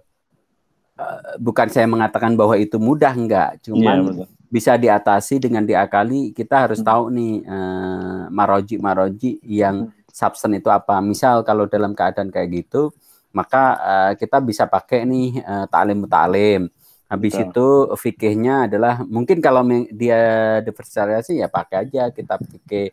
[0.96, 6.32] uh, bukan saya mengatakan bahwa itu mudah enggak, cuman yeah, bisa diatasi dengan diakali.
[6.32, 6.88] Kita harus hmm.
[6.88, 10.08] tahu nih uh, maroji maroji yang hmm.
[10.12, 11.00] substance itu apa.
[11.00, 12.92] Misal kalau dalam keadaan kayak gitu,
[13.32, 16.62] maka uh, kita bisa pakai nih uh, ta'lim ta'lim.
[17.06, 17.46] Habis Betul.
[17.46, 17.68] itu
[18.02, 19.62] fikihnya adalah mungkin kalau
[19.94, 22.90] dia diversialisasi ya pakai aja kita fikih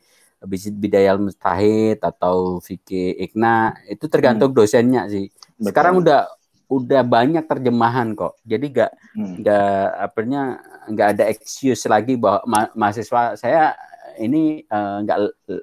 [0.48, 4.58] bidayal mustahid atau fikih ikna itu tergantung hmm.
[4.60, 5.32] dosennya sih.
[5.56, 5.66] Betul.
[5.72, 6.28] Sekarang udah
[6.68, 8.40] udah banyak terjemahan kok.
[8.44, 9.36] Jadi gak hmm.
[9.46, 10.42] gak apanya
[10.84, 13.72] nggak ada excuse lagi bahwa ma mahasiswa saya
[14.20, 15.18] ini uh, nggak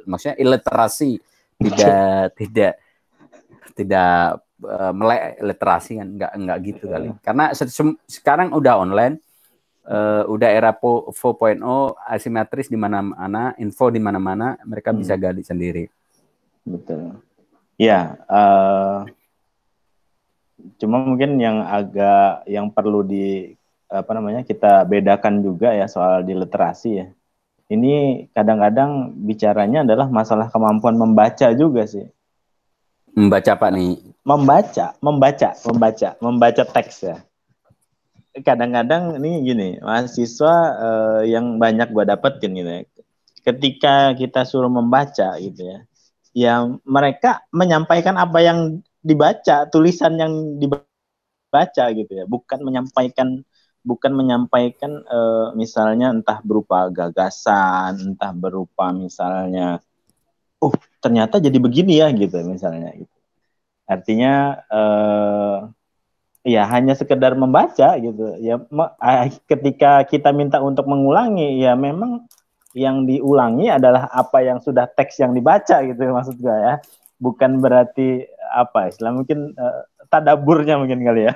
[0.09, 1.20] maksudnya iliterasi
[1.64, 2.72] tidak tidak
[3.76, 7.09] tidak uh, melek literasi kan nggak nggak gitu kali.
[7.20, 7.53] Karena
[8.09, 9.20] sekarang udah online
[9.87, 11.61] uh, udah era 4.0
[12.05, 14.99] asimetris di mana-mana, info di mana-mana, mereka hmm.
[15.01, 15.85] bisa gali sendiri.
[16.66, 17.20] Betul.
[17.81, 19.09] Ya, uh,
[20.76, 23.57] cuma mungkin yang agak yang perlu di
[23.91, 27.09] apa namanya kita bedakan juga ya soal di literasi ya.
[27.70, 32.11] Ini kadang-kadang bicaranya adalah masalah kemampuan membaca juga sih.
[33.14, 34.03] Membaca apa nih?
[34.26, 37.16] Membaca, membaca, membaca, membaca teks ya
[38.47, 42.83] kadang-kadang ini gini mahasiswa uh, yang banyak gue dapetin gitu ya
[43.43, 45.78] ketika kita suruh membaca gitu ya
[46.31, 46.55] ya
[46.87, 48.59] mereka menyampaikan apa yang
[49.03, 53.43] dibaca tulisan yang dibaca gitu ya bukan menyampaikan
[53.83, 59.81] bukan menyampaikan uh, misalnya entah berupa gagasan entah berupa misalnya
[60.61, 63.16] oh ternyata jadi begini ya gitu misalnya gitu.
[63.89, 65.59] Artinya uh,
[66.41, 68.57] ya hanya sekedar membaca gitu ya
[69.45, 72.24] ketika kita minta untuk mengulangi ya memang
[72.72, 76.74] yang diulangi adalah apa yang sudah teks yang dibaca gitu maksud gue ya
[77.20, 81.34] bukan berarti apa istilah mungkin uh, tadaburnya mungkin kali ya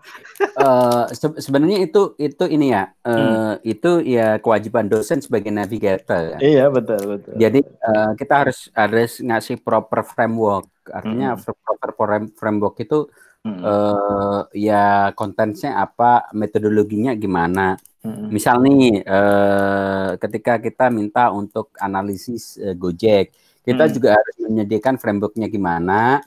[0.60, 3.52] uh, se sebenarnya itu itu ini ya uh, hmm.
[3.64, 6.38] itu ya kewajiban dosen sebagai navigator ya.
[6.42, 11.56] iya betul betul jadi uh, kita harus harus ngasih proper framework artinya hmm.
[11.80, 11.90] proper
[12.36, 13.08] framework itu
[13.46, 13.60] hmm.
[13.62, 17.78] uh, ya kontennya apa, metodologinya gimana.
[18.02, 18.34] Hmm.
[18.34, 23.30] Misal nih uh, ketika kita minta untuk analisis uh, Gojek,
[23.62, 23.92] kita hmm.
[23.94, 26.18] juga harus menyediakan frameworknya gimana,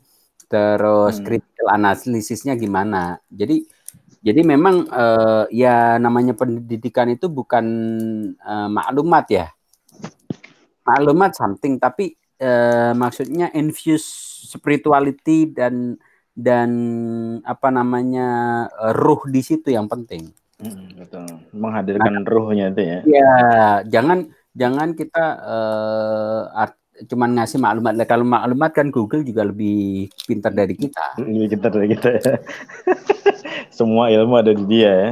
[0.47, 1.25] terus hmm.
[1.27, 3.19] critical analisisnya gimana.
[3.27, 3.67] Jadi
[4.25, 7.65] jadi memang uh, ya namanya pendidikan itu bukan
[8.41, 9.47] uh, maklumat ya.
[10.81, 14.07] Maklumat something tapi uh, maksudnya infuse
[14.49, 15.99] spirituality dan
[16.35, 16.69] dan
[17.47, 18.27] apa namanya
[18.75, 20.35] uh, ruh di situ yang penting.
[20.59, 21.27] Hmm, betul.
[21.55, 22.99] Menghadirkan nah, ruhnya itu ya.
[23.07, 23.33] Ya,
[23.87, 26.75] jangan jangan kita uh, art,
[27.07, 27.95] cuman ngasih maklumat.
[28.07, 31.19] Kalau maklumat kan Google juga lebih pintar dari kita.
[31.19, 32.23] Lebih pintar dari kita ya.
[33.77, 35.11] semua ilmu ada di dia ya.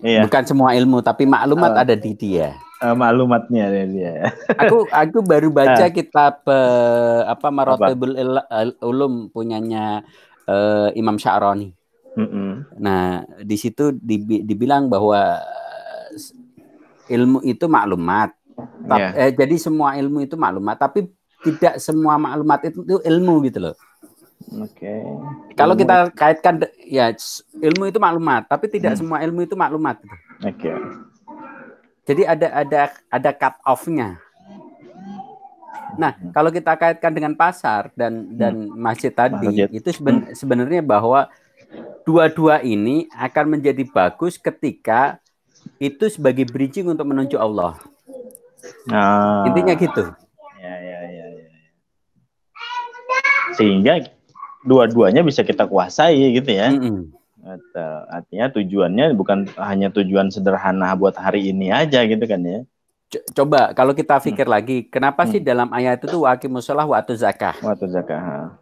[0.00, 0.20] Iya.
[0.24, 2.56] Bukan semua ilmu, tapi maklumat uh, ada di dia.
[2.80, 4.32] Uh, maklumatnya ada di dia.
[4.62, 8.16] aku aku baru baca uh, kitab uh, apa Marotibul
[8.80, 10.00] Ulum punyanya
[10.48, 11.74] uh, Imam Sya'roni.
[12.16, 12.50] Mm -hmm.
[12.80, 13.94] Nah, di situ
[14.46, 15.38] dibilang bahwa
[17.10, 18.34] ilmu itu maklumat.
[18.86, 19.12] Yeah.
[19.16, 21.10] Eh, jadi semua ilmu itu maklumat, tapi
[21.40, 23.76] tidak semua maklumat itu, itu ilmu gitu loh.
[24.60, 24.82] Oke.
[24.82, 25.00] Okay.
[25.54, 27.12] Kalau kita kaitkan ya
[27.60, 29.00] ilmu itu maklumat, tapi tidak hmm.
[29.00, 30.00] semua ilmu itu maklumat.
[30.42, 30.68] Oke.
[30.68, 30.76] Okay.
[32.10, 32.80] Jadi ada ada
[33.12, 34.18] ada cut off-nya.
[36.00, 36.32] Nah, hmm.
[36.32, 38.40] kalau kita kaitkan dengan pasar dan hmm.
[38.40, 39.68] dan masjid tadi, masjid.
[39.68, 40.32] itu seben, hmm.
[40.32, 41.28] sebenarnya bahwa
[42.08, 45.20] dua-dua ini akan menjadi bagus ketika
[45.76, 47.76] itu sebagai bridging untuk menuju Allah.
[48.88, 49.44] Ah.
[49.44, 50.08] Intinya gitu.
[50.56, 51.46] Ya, ya, ya, ya.
[53.60, 53.92] Sehingga
[54.64, 56.72] dua-duanya bisa kita kuasai gitu ya.
[56.72, 57.04] Mm -hmm.
[58.08, 62.64] Artinya tujuannya bukan hanya tujuan sederhana buat hari ini aja gitu kan ya.
[63.34, 64.54] Coba kalau kita pikir hmm.
[64.54, 65.30] lagi, kenapa hmm.
[65.34, 67.58] sih dalam ayat itu tuh wakimusolah waktu zakah?
[67.58, 68.54] Waktu zakah.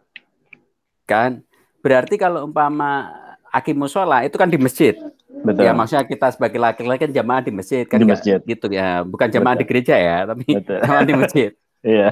[1.04, 1.44] Kan
[1.84, 3.12] berarti kalau umpama
[3.52, 4.96] akimusola itu kan di masjid.
[5.44, 5.68] Betul.
[5.68, 8.40] Ya maksudnya kita sebagai laki-laki kan jamaah di masjid kan di masjid.
[8.42, 9.62] gitu ya, bukan jamaah Betul.
[9.62, 10.44] di gereja ya, tapi
[10.84, 11.50] jamaah di masjid.
[11.78, 12.10] Iya.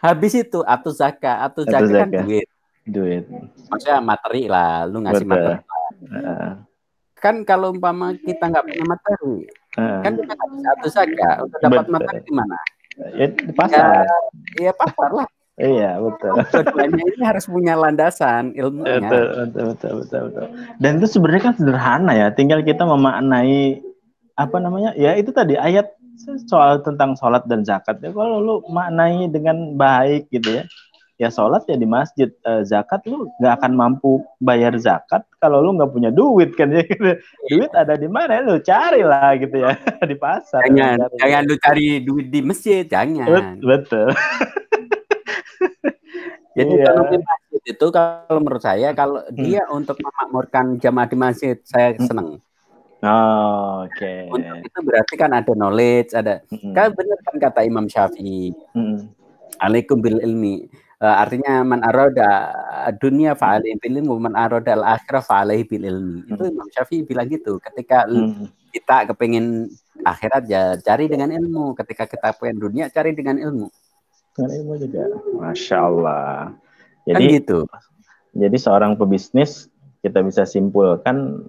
[0.00, 2.48] Habis itu atau zakah, atau zakah kan duit
[2.88, 3.24] duit
[3.68, 5.30] maksudnya materi lah lu ngasih Betul.
[5.30, 5.56] materi
[6.16, 6.52] uh.
[7.18, 9.36] kan kalau umpama kita nggak punya materi
[9.78, 10.02] uh.
[10.02, 11.94] kan kita nggak bisa satu saja untuk dapat betul.
[11.94, 12.56] materi di mana
[13.14, 14.18] ya, di pasar ya,
[14.68, 16.38] ya pasar lah Iya betul.
[16.54, 19.02] Keduanya ini harus punya landasan ilmunya.
[19.02, 20.46] Betul, betul, betul, betul, betul.
[20.78, 22.30] Dan itu sebenarnya kan sederhana ya.
[22.30, 23.82] Tinggal kita memaknai
[24.38, 24.94] apa namanya?
[24.94, 25.98] Ya itu tadi ayat
[26.46, 27.98] soal tentang sholat dan zakat.
[27.98, 30.64] Ya kalau lu maknai dengan baik gitu ya,
[31.18, 35.74] ya sholat ya di masjid uh, zakat lu nggak akan mampu bayar zakat kalau lu
[35.74, 37.18] nggak punya duit kan ya gitu.
[37.50, 39.74] duit ada di mana lu cari lah gitu ya
[40.10, 41.18] di pasar jangan cari.
[41.18, 44.14] jangan lu cari duit di masjid jangan betul
[46.58, 46.86] jadi iya.
[46.86, 49.34] kalau di masjid itu kalau menurut saya kalau hmm.
[49.42, 52.06] dia untuk memakmurkan jamaah di masjid saya hmm.
[52.06, 52.30] senang
[52.98, 53.94] Oh, Oke.
[53.94, 54.26] Okay.
[54.26, 56.42] Untuk itu berarti kan ada knowledge, ada.
[56.50, 56.74] -hmm.
[56.74, 58.50] Kan benar kan kata Imam Syafi'i.
[58.74, 59.06] -hmm.
[59.62, 60.66] Alaikum bil ilmi
[60.98, 62.50] Uh, artinya man aroda
[62.98, 66.26] dunia fa'alih bil ilmi, man aroda al akhirah bil ilmi.
[66.26, 66.34] Hmm.
[66.34, 67.62] Itu Imam Syafi'i bilang gitu.
[67.62, 68.50] Ketika hmm.
[68.74, 69.70] kita kepingin
[70.02, 71.78] akhirat ya cari dengan ilmu.
[71.78, 73.70] Ketika kita pengen dunia cari dengan ilmu.
[74.34, 75.02] Dengan ilmu juga.
[75.38, 76.50] Masya Allah.
[77.06, 77.58] Kan jadi kan gitu.
[78.34, 79.70] Jadi seorang pebisnis
[80.02, 81.46] kita bisa simpulkan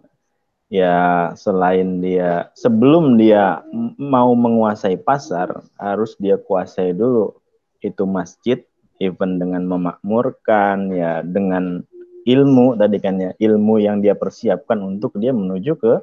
[0.70, 3.66] ya selain dia sebelum dia
[3.97, 7.34] mau menguasai pasar harus dia kuasai dulu
[7.82, 8.62] itu masjid
[9.00, 11.82] even dengan memakmurkan ya dengan
[12.28, 15.93] ilmu tadi kan ya ilmu yang dia persiapkan untuk dia menuju ke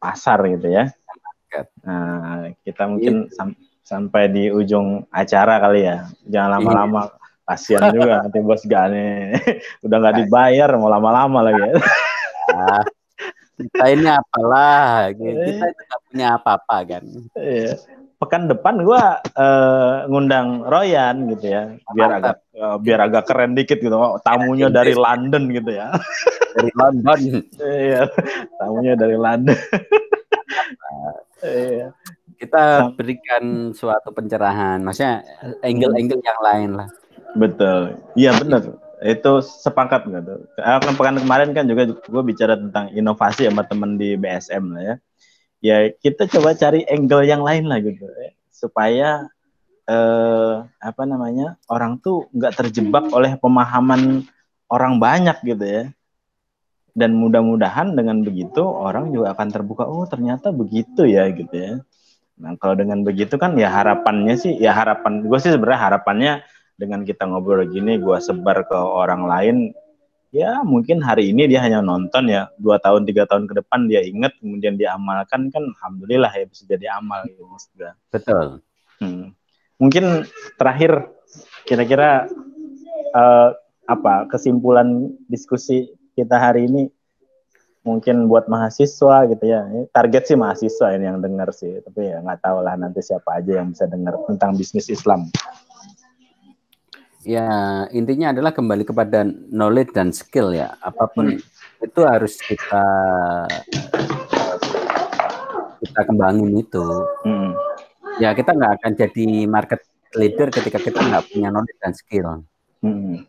[0.00, 0.90] pasar gitu ya.
[1.86, 3.54] Nah, kita mungkin sam
[3.86, 6.10] sampai di ujung acara kali ya.
[6.26, 7.00] Jangan lama-lama
[7.46, 9.38] kasihan juga nanti bos Gane
[9.86, 11.76] udah nggak dibayar mau lama-lama lagi ya.
[13.56, 17.04] Kita ini apalah kita tidak punya apa-apa kan.
[17.36, 17.76] Iya
[18.16, 19.02] pekan depan gue
[19.36, 21.76] uh, ngundang Royan gitu ya.
[21.92, 23.96] Biar agak uh, biar agak keren dikit gitu.
[23.96, 25.92] Oh, tamunya dari London gitu ya.
[26.56, 27.20] Dari London.
[27.60, 28.02] Iya.
[28.56, 29.58] Tamunya dari London.
[31.44, 31.92] Iya.
[32.36, 34.80] Kita berikan suatu pencerahan.
[34.80, 35.24] Maksudnya
[35.60, 36.88] angle-angle yang lain lah.
[37.36, 38.00] Betul.
[38.16, 43.44] Iya benar itu sepakat nggak tuh kan pekan kemarin kan juga gue bicara tentang inovasi
[43.44, 44.94] sama teman di BSM lah ya
[45.60, 48.30] ya kita coba cari angle yang lain lah gitu ya.
[48.56, 49.28] supaya
[49.84, 54.24] eh, apa namanya orang tuh nggak terjebak oleh pemahaman
[54.72, 55.84] orang banyak gitu ya.
[56.96, 61.72] Dan mudah-mudahan dengan begitu orang juga akan terbuka oh ternyata begitu ya gitu ya.
[62.40, 66.32] Nah kalau dengan begitu kan ya harapannya sih ya harapan gue sih sebenarnya harapannya
[66.76, 69.56] dengan kita ngobrol gini gue sebar ke orang lain
[70.34, 72.50] ya mungkin hari ini dia hanya nonton ya.
[72.58, 76.62] Dua tahun tiga tahun ke depan dia ingat kemudian dia amalkan kan alhamdulillah ya bisa
[76.66, 78.64] jadi amal gitu maksudnya betul.
[78.96, 79.36] Hmm.
[79.76, 80.24] mungkin
[80.56, 81.04] terakhir
[81.68, 82.24] kira-kira
[83.12, 83.52] uh,
[83.84, 86.88] apa kesimpulan diskusi kita hari ini
[87.84, 89.68] mungkin buat mahasiswa gitu ya.
[89.92, 93.60] Target sih mahasiswa ini yang dengar sih tapi ya nggak tahu lah nanti siapa aja
[93.60, 95.28] yang bisa dengar tentang bisnis Islam
[97.26, 97.48] ya
[97.90, 100.78] intinya adalah kembali kepada knowledge dan skill ya.
[100.78, 101.82] Apa pun hmm.
[101.82, 102.86] itu harus kita
[105.82, 106.86] kita kembangin itu.
[107.26, 107.52] Hmm.
[108.22, 109.82] Ya kita nggak akan jadi market
[110.14, 112.46] leader ketika kita nggak punya knowledge dan skill.
[112.80, 113.26] Hmm.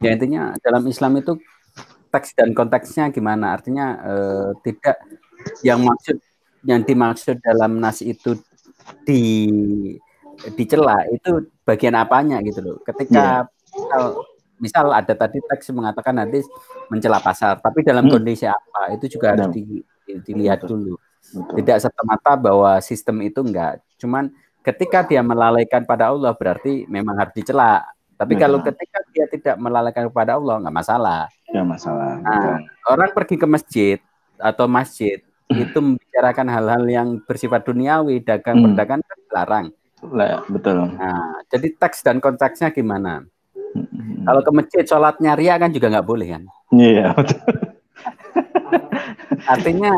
[0.00, 1.36] Ya intinya dalam Islam itu
[2.14, 3.58] teks dan konteksnya gimana?
[3.58, 4.96] Artinya eh, tidak
[5.66, 6.16] yang maksud
[6.62, 8.36] yang dimaksud dalam nas itu
[9.04, 9.22] di
[10.56, 12.76] dicela itu bagian apanya gitu loh.
[12.82, 13.70] Ketika yeah.
[13.70, 14.02] misal,
[14.58, 16.50] misal ada tadi teks mengatakan hadis
[16.90, 18.12] mencela pasar, tapi dalam hmm.
[18.18, 19.86] kondisi apa itu juga harus di,
[20.26, 20.98] dilihat dulu.
[21.20, 21.62] Betul.
[21.62, 23.78] Tidak semata bahwa sistem itu enggak.
[24.02, 24.34] Cuman
[24.66, 27.86] ketika dia melalaikan pada Allah berarti memang harus dicela.
[28.18, 28.42] Tapi Betul.
[28.42, 31.20] kalau ketika dia tidak melalaikan kepada Allah nggak masalah.
[31.48, 32.10] Nggak masalah.
[32.20, 32.60] Nah,
[32.90, 33.96] orang pergi ke masjid
[34.36, 38.64] atau masjid itu membicarakan hal-hal yang bersifat duniawi, dagang, hmm.
[38.70, 39.66] perdagangan kan dilarang.
[40.48, 40.96] Betul.
[40.96, 43.24] Nah, jadi teks dan konteksnya gimana?
[43.76, 44.24] Hmm.
[44.26, 46.42] Kalau ke masjid sholatnya ria kan juga nggak boleh kan?
[46.74, 47.14] Iya.
[49.52, 49.92] Artinya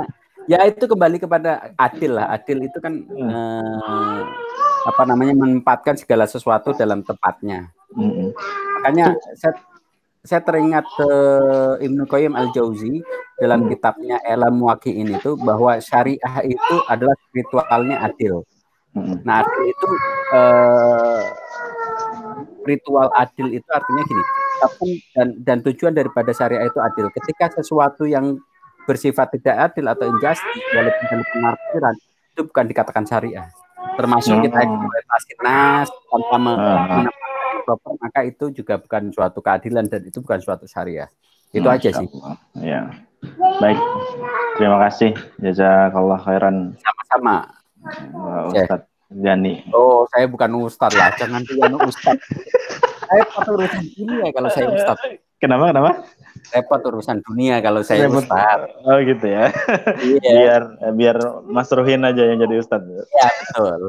[0.50, 2.34] ya itu kembali kepada adil lah.
[2.34, 3.30] Adil itu kan hmm.
[3.30, 4.20] eh,
[4.82, 7.70] apa namanya menempatkan segala sesuatu dalam tempatnya.
[7.94, 8.34] Hmm.
[8.80, 9.55] Makanya saya
[10.22, 13.03] saya teringat uh, Ibnu Qayyim al Jauzi
[13.42, 13.70] dalam hmm.
[13.74, 18.46] kitabnya Elam Muwakiin itu bahwa syariah itu adalah ritualnya adil.
[18.93, 19.16] Hmm.
[19.24, 19.88] Nah, adil itu
[20.36, 21.22] uh,
[22.68, 24.24] ritual adil itu artinya gini,
[25.16, 27.09] dan dan tujuan daripada syariah itu adil.
[27.09, 28.36] Ketika sesuatu yang
[28.84, 31.95] bersifat tidak adil atau injustice walaupun dalam penafsiran
[32.32, 33.49] itu bukan dikatakan syariah.
[33.97, 36.36] Termasuk kita eksploitasi nas tanpa
[37.62, 41.09] proper maka itu juga bukan suatu keadilan dan itu bukan suatu syariah.
[41.53, 42.09] Itu aja sih.
[42.59, 42.90] Ya.
[43.62, 43.78] Baik.
[44.59, 45.14] Terima kasih.
[45.38, 46.74] Jazakallah khairan.
[46.80, 47.61] Sama-sama.
[48.52, 49.68] Ustadz Jani.
[49.76, 51.12] Oh, saya bukan ustadz lah.
[51.20, 52.24] Jangan bilang ustadz.
[53.12, 55.20] saya patut urusan dunia kalau saya ustadz.
[55.42, 55.74] Kenapa?
[55.74, 55.90] Kenapa?
[56.54, 58.24] Repot urusan dunia kalau saya Repot.
[58.24, 58.72] ustadz.
[58.86, 59.50] Oh gitu ya.
[60.00, 60.32] Iya.
[60.32, 60.62] biar
[60.94, 62.88] biar Mas Ruhin aja yang jadi ustadz.
[62.88, 63.80] Iya betul.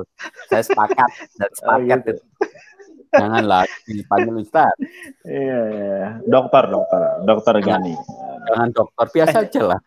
[0.49, 1.77] Saya sepakat dan oh, sepakat.
[1.77, 2.13] Oh, gitu.
[3.13, 4.73] Janganlah dipanggil Ustaz.
[5.21, 6.07] Iya, iya.
[6.25, 7.93] Dokter, dokter, dokter Gani.
[8.49, 9.79] Jangan dokter, biasa aja lah.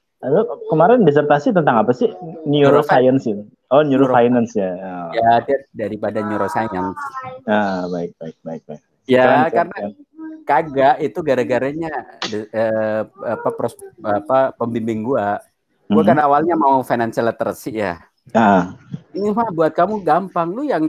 [0.70, 2.06] Kemarin disertasi tentang apa sih?
[2.46, 3.26] Neuroscience.
[3.66, 4.70] Oh, neuroscience ya.
[4.78, 5.10] Oh.
[5.10, 6.94] Ya, dia daripada neuroscience.
[7.50, 8.82] Ah, baik, baik, baik, baik.
[9.06, 9.78] Ya, keren, karena
[10.46, 11.92] kagak itu gara-garanya
[12.30, 15.42] eh, apa, pros, apa pembimbing gua.
[15.86, 16.08] Gua mm -hmm.
[16.14, 17.98] kan awalnya mau financial literacy ya.
[18.34, 18.74] Ah.
[19.14, 20.86] Ini mah buat kamu gampang lu yang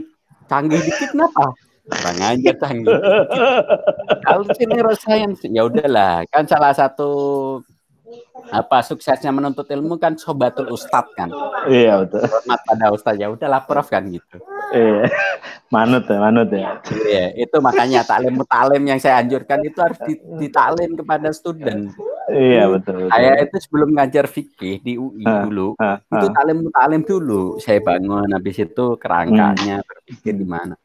[0.50, 1.54] canggih dikit kenapa?
[1.88, 2.98] Kurang aja canggih.
[4.22, 7.10] Kalau neuroscience ya udahlah, kan salah satu
[8.48, 11.28] apa suksesnya menuntut ilmu kan sobatul ustad kan?
[11.68, 12.24] Iya betul.
[12.24, 13.14] Hormat pada ustad.
[13.20, 14.40] Ya udahlah prof kan gitu.
[14.72, 15.08] Iya.
[15.68, 16.80] Manut ya manut ya.
[16.88, 19.98] Iya itu makanya taklim mutalim yang saya anjurkan itu harus
[20.40, 21.92] ditaklim kepada student.
[22.28, 23.12] Iya betul, betul.
[23.12, 26.16] saya itu sebelum ngajar fikih di UI ha, dulu ha, ha.
[26.20, 27.56] itu taklim mutalim dulu.
[27.56, 29.88] Saya bangun habis itu kerangkanya hmm.
[29.88, 30.76] berpikir gimana.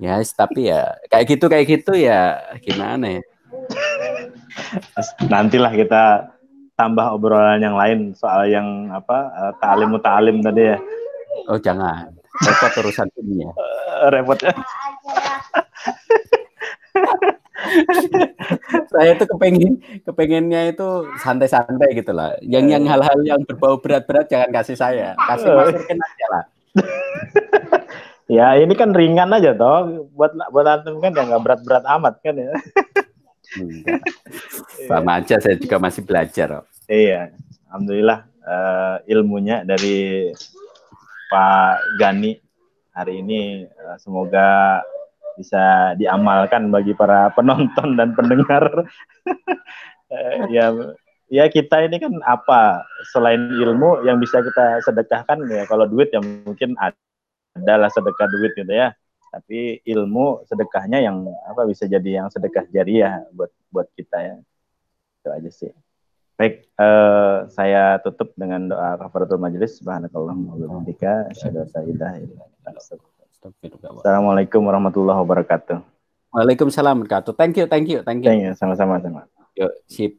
[0.00, 3.22] Ya, yes, tapi ya kayak gitu kayak gitu ya gimana ya?
[5.28, 6.02] Nantilah kita
[6.80, 10.78] tambah obrolan yang lain soal yang apa uh, ta'lim muta'alim tadi ya.
[11.52, 12.08] Oh, jangan.
[12.40, 13.52] Repot urusan ini ya.
[14.08, 14.56] repot ya.
[18.90, 19.76] saya tuh kepengen
[20.08, 22.32] kepengennya itu santai-santai gitu lah.
[22.40, 25.12] Yang yang hal-hal yang berbau berat-berat jangan kasih saya.
[25.20, 26.44] Kasih Mas Irken aja lah.
[28.30, 32.38] Ya ini kan ringan aja toh buat buat antum kan ya nggak berat-berat amat kan
[32.38, 32.54] ya.
[34.86, 36.62] Sama aja saya juga masih belajar.
[36.90, 37.30] Iya,
[37.70, 40.26] alhamdulillah uh, ilmunya dari
[41.30, 42.34] Pak Gani
[42.90, 44.82] hari ini uh, semoga
[45.38, 48.90] bisa diamalkan bagi para penonton dan pendengar.
[50.10, 50.74] uh, ya
[51.30, 52.82] ya kita ini kan apa?
[53.14, 56.98] Selain ilmu yang bisa kita sedekahkan ya kalau duit yang mungkin ada
[57.54, 58.90] adalah sedekah duit gitu ya.
[59.30, 64.34] Tapi ilmu sedekahnya yang apa bisa jadi yang sedekah jariah buat buat kita ya.
[65.22, 65.70] Itu aja sih
[66.40, 71.68] baik eh, saya tutup dengan doa kafaratul majelis subhanakallahumma wa bihamdika asyhadu
[74.00, 75.84] Assalamualaikum warahmatullahi wabarakatuh.
[76.32, 79.28] Waalaikumsalam warahmatullahi wabarakatuh thank you thank you thank you, thank you sama-sama sama.
[79.52, 80.16] Yuk sip